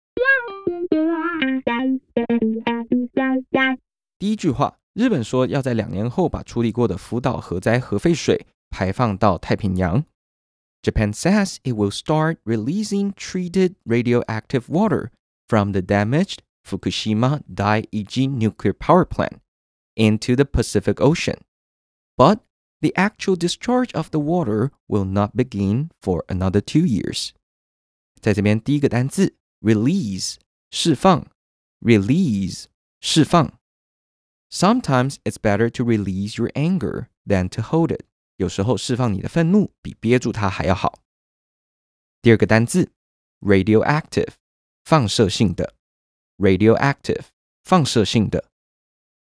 [4.19, 10.06] 第一句话，日本说要在两年后把处理过的福岛核灾核废水排放到太平洋。
[10.84, 15.12] Japan says it will start releasing treated radioactive water
[15.48, 19.42] from the damaged Fukushima Daiichi nuclear power plant
[19.96, 21.40] into the Pacific Ocean.
[22.18, 22.40] But
[22.82, 27.34] the actual discharge of the water will not begin for another two years.
[28.22, 30.36] 在这边第一个单字 release
[30.72, 31.28] 释放
[31.82, 32.66] release
[33.00, 33.54] 释放
[34.50, 38.06] Sometimes it's better to release your anger than to hold it.
[38.42, 41.00] 有时候释放你的愤怒比憋住它还要好。
[42.22, 42.92] 第二个单字，
[43.42, 44.34] radioactive，
[44.84, 45.74] 放射性的，
[46.38, 47.26] radioactive，
[47.64, 48.50] 放射性的。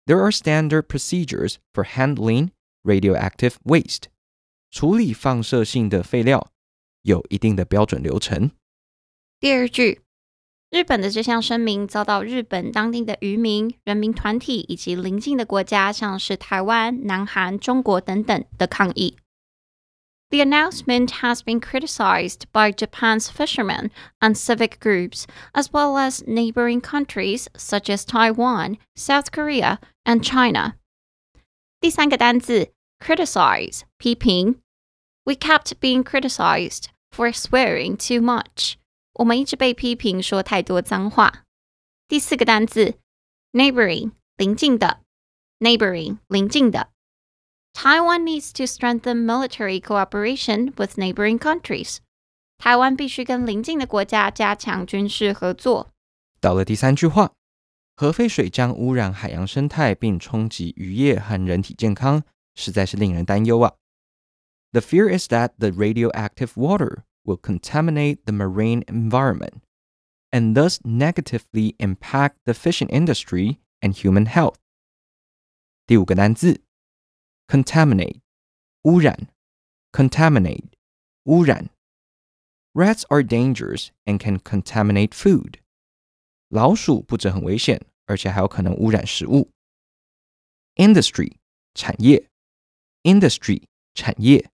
[0.06, 2.50] There are standard procedures for handling
[2.82, 4.04] radioactive waste。
[4.70, 6.50] 处理放射性的废料
[7.02, 8.50] 有一定的标准流程。
[9.38, 10.00] 第二句，
[10.70, 19.16] 日本的这项声明遭到日本当地的渔民、人民团体以及邻近的国家，像是台湾、南韩、中国等等的抗议。
[20.30, 27.48] The announcement has been criticized by Japan's fishermen and civic groups, as well as neighboring countries
[27.54, 30.76] such as Taiwan, South Korea, and China.
[31.78, 34.60] 第三个单字 criticize 批评。
[35.24, 38.76] We kept being criticized for swearing too much.
[39.16, 41.44] 我们一直被批评说太多脏话。
[42.08, 42.94] 第四个单字，
[43.52, 45.00] neighboring，邻近的，
[45.58, 46.90] neighboring，邻近的。
[47.74, 51.98] Taiwan needs to strengthen military cooperation with neighboring countries.
[52.58, 55.90] 台湾必须跟邻近的国家加强军事合作。
[56.40, 57.32] 到了第三句话，
[57.96, 62.22] 核废水将污染海洋生态并冲击渔业和人体健康，
[62.54, 63.72] 实在是令人担忧啊。
[64.72, 69.62] The fear is that the radioactive water will contaminate the marine environment
[70.30, 74.56] and thus negatively impact the fishing industry and human health。
[75.86, 76.62] 第五个单字，
[77.46, 78.20] contaminate，
[78.82, 79.28] 污染，
[79.92, 80.70] contaminate，
[81.24, 81.70] 污染。
[82.72, 85.56] Rats are dangerous and can contaminate food。
[86.48, 89.50] 老鼠不止很危险，而且还有可能污染食物。
[90.76, 91.36] Industry，
[91.74, 92.30] 产业，
[93.02, 93.64] industry，
[93.94, 94.50] 产业。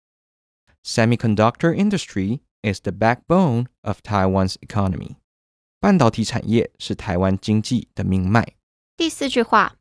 [0.84, 2.40] Semiconductor industry。
[2.61, 5.15] is the backbone of Taiwan's economy。
[5.79, 8.55] 半导体产业是台湾经济的命脉。
[8.97, 9.75] 第四句话，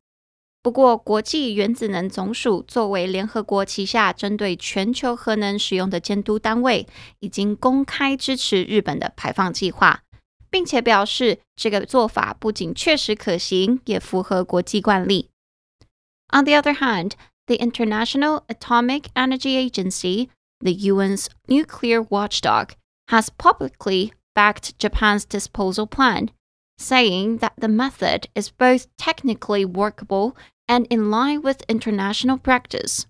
[0.63, 6.87] 不过国际原子能总署作为联合国旗下针对全球核能使用的监督单位，
[7.19, 10.03] 已经公开支持日本的排放计划，
[10.49, 15.31] 并且表示这个做法不仅确实可行，也符合国际惯例。
[16.31, 17.13] On the other hand,
[17.47, 20.29] the International Atomic Energy Agency
[20.62, 22.74] the UN's nuclear watchdog
[23.10, 26.32] has publicly backed Japan's disposal plan,
[26.78, 30.36] saying that the method is both technically workable
[30.68, 33.06] and in line with international practice.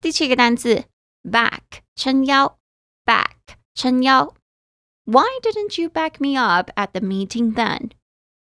[0.00, 0.84] 第七个单字
[1.22, 2.58] back 撑腰
[3.04, 4.34] back 撑腰
[5.04, 7.92] Why didn't you back me up at the meeting then?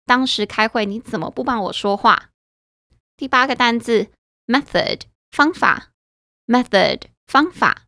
[0.07, 2.31] 当时开会你怎么不帮我说话？
[3.17, 4.11] 第八个单字
[4.47, 5.93] method 方法
[6.47, 7.87] method 方法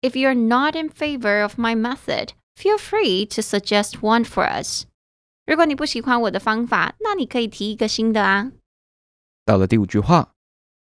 [0.00, 4.84] If you're not in favor of my method, feel free to suggest one for us.
[5.46, 8.52] 如果你不喜欢我的方法，那你可以提一个新的啊。
[9.44, 10.32] 到了第五句话，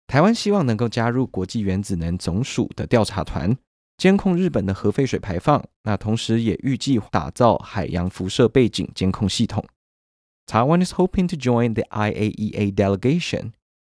[0.07, 3.57] 台湾希望能够加入国际原子能总署的调查团，
[3.97, 5.65] 监控日本的核废水排放。
[5.85, 9.65] 那同时也预计打造海洋辐射背景监控系统。
[10.47, 13.53] Taiwan is hoping to join the IAEA delegation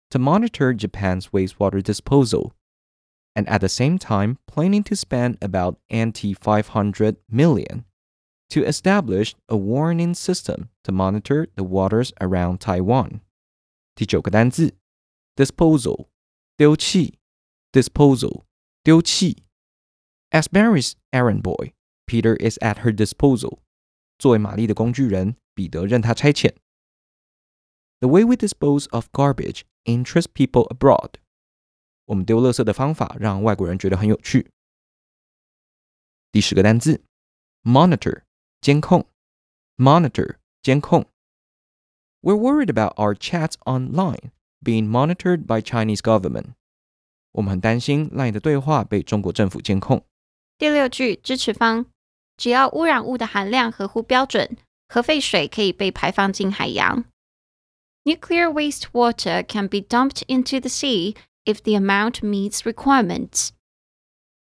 [0.10, 2.52] to monitor Japan's wastewater disposal.
[3.36, 7.86] and at the same time planning to spend about NT 500 million
[8.50, 13.22] to establish a warning system to monitor the waters around Taiwan.
[13.96, 14.74] 第九个单字，
[15.36, 16.08] disposal，
[16.58, 17.20] 丢弃，
[17.72, 18.44] disposal，
[18.84, 19.44] 丢弃。
[20.32, 21.74] As Mary's errand boy,
[22.06, 23.60] Peter is at her disposal.
[24.18, 26.54] 作为玛丽的工具人，彼得任她差遣。
[28.00, 31.16] The way we dispose of garbage interests people abroad.
[32.06, 34.50] 我们丢垃圾的方法让外国人觉得很有趣。
[36.32, 37.02] 第十个单字，
[37.64, 38.22] monitor，
[38.62, 39.06] 监控，
[39.78, 41.06] monitor，监控。
[42.22, 44.32] We're worried about our chats online
[44.64, 46.54] being monitored by Chinese government。
[47.32, 50.04] 我们很担心 LINE 的对话被中国政府监控。
[50.58, 51.86] 第六句支持方，
[52.36, 54.58] 只要污染物的含量合乎标准，
[54.88, 57.06] 核废水可以被排放进海洋。
[58.04, 61.16] Nuclear wastewater can be dumped into the sea
[61.46, 63.50] if the amount meets requirements，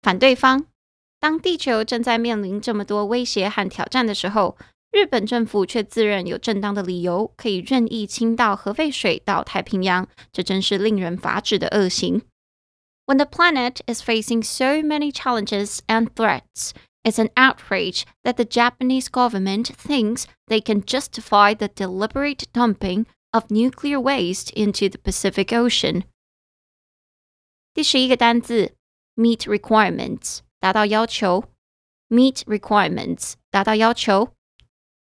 [0.02, 0.66] 反对方，
[1.20, 4.58] 当地球正在面临这么多威胁和挑战的时候，
[4.92, 12.22] 日本政府却自认有正当的理由可以任意倾倒核废水到太平洋，这真是令人发指的恶行。
[13.06, 16.72] When the planet is facing so many challenges and threats,
[17.04, 23.46] it's an outrage that the Japanese government thinks they can justify the deliberate dumping of
[23.50, 26.06] nuclear waste into the Pacific Ocean.
[27.78, 28.76] 第十一个单字，
[29.16, 31.46] meet requirements，达到要求。
[32.10, 34.34] meet requirements，达到要求。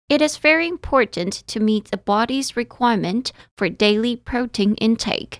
[0.07, 5.39] It is very important to meet the body's requirement for daily protein intake。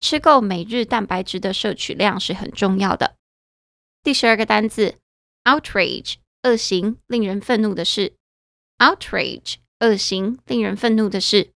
[0.00, 3.16] 吃够每日蛋白质的摄取量是很重要的。
[4.02, 4.96] 第十二个单字，
[5.44, 6.14] outrage，
[6.44, 8.14] 恶行，令人愤怒的事。
[8.78, 11.50] outrage，恶行，令人愤怒的事。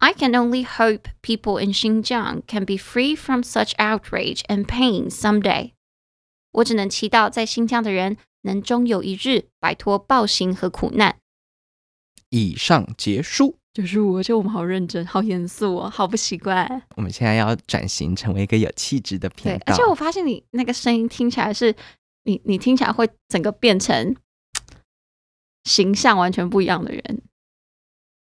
[0.00, 5.10] I can only hope people in Xinjiang can be free from such outrage and pain
[5.10, 5.72] someday.
[6.52, 11.18] 我只能祈祷在新疆的人能终有一日摆脱暴行和苦难。
[12.30, 13.56] 以上结束。
[13.74, 16.82] 就是我觉得我们好认真，好严肃哦，好不习惯。
[16.96, 19.72] 我们现在要转型成为一个有气质的频道。
[19.72, 21.76] 而且我发现你那个声音听起来是，
[22.24, 24.16] 你你听起来会整个变成
[25.62, 27.22] 形象完全不一样的人。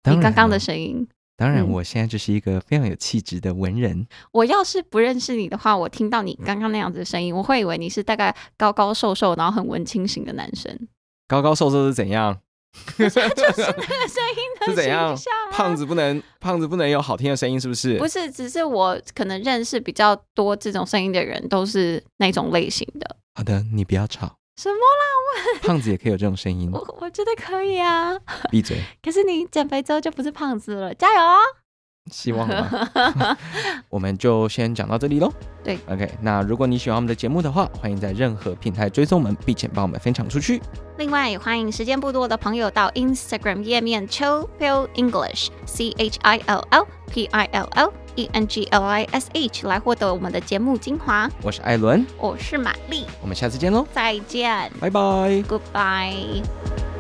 [0.03, 1.07] 你刚刚的声音。
[1.39, 4.05] 当然，我现在就是一个非常有气质的文人。
[4.33, 10.77] 我要是不认识你的话，我听到你刚刚那样子的声音，我会以为你是大概高高瘦瘦，然后很文青型的男生。
[11.29, 12.37] 高高瘦瘦是怎样？
[12.97, 15.17] 就是那个声音的 是怎样？
[15.53, 17.97] 胖子不能，胖子不能有好听的声音，是不是？
[17.97, 23.15] 不是，只是我可能认识比较多这种声音的人，都是那种类型的。
[23.33, 24.35] 好的，你不要吵。
[24.59, 25.61] 什么啦？
[25.61, 26.69] 我胖子也可以有这种声音。
[26.73, 28.13] 我我觉得可以啊。
[28.51, 28.83] 闭嘴。
[29.01, 31.37] 可是你减肥之后就不是胖子了，加油哦！
[32.11, 33.37] 希望吧。
[33.87, 35.31] 我们就先讲到这里喽。
[35.63, 36.11] 对，OK。
[36.21, 40.61] 那如果你喜欢我们的节目的话，欢迎在任何平台追踪我们，并且帮我们分享出去。
[40.97, 47.93] 另外，也欢迎时间不多的朋友到 Instagram 页面 Chill Pill English，C H I L L P I L L。
[48.19, 51.29] E N G L I S H 来获得我们的节目精华。
[51.41, 56.43] 我是艾伦，我是玛丽，我们下次见喽，再见，拜拜，Goodbye。
[56.43, 56.98] Goodbye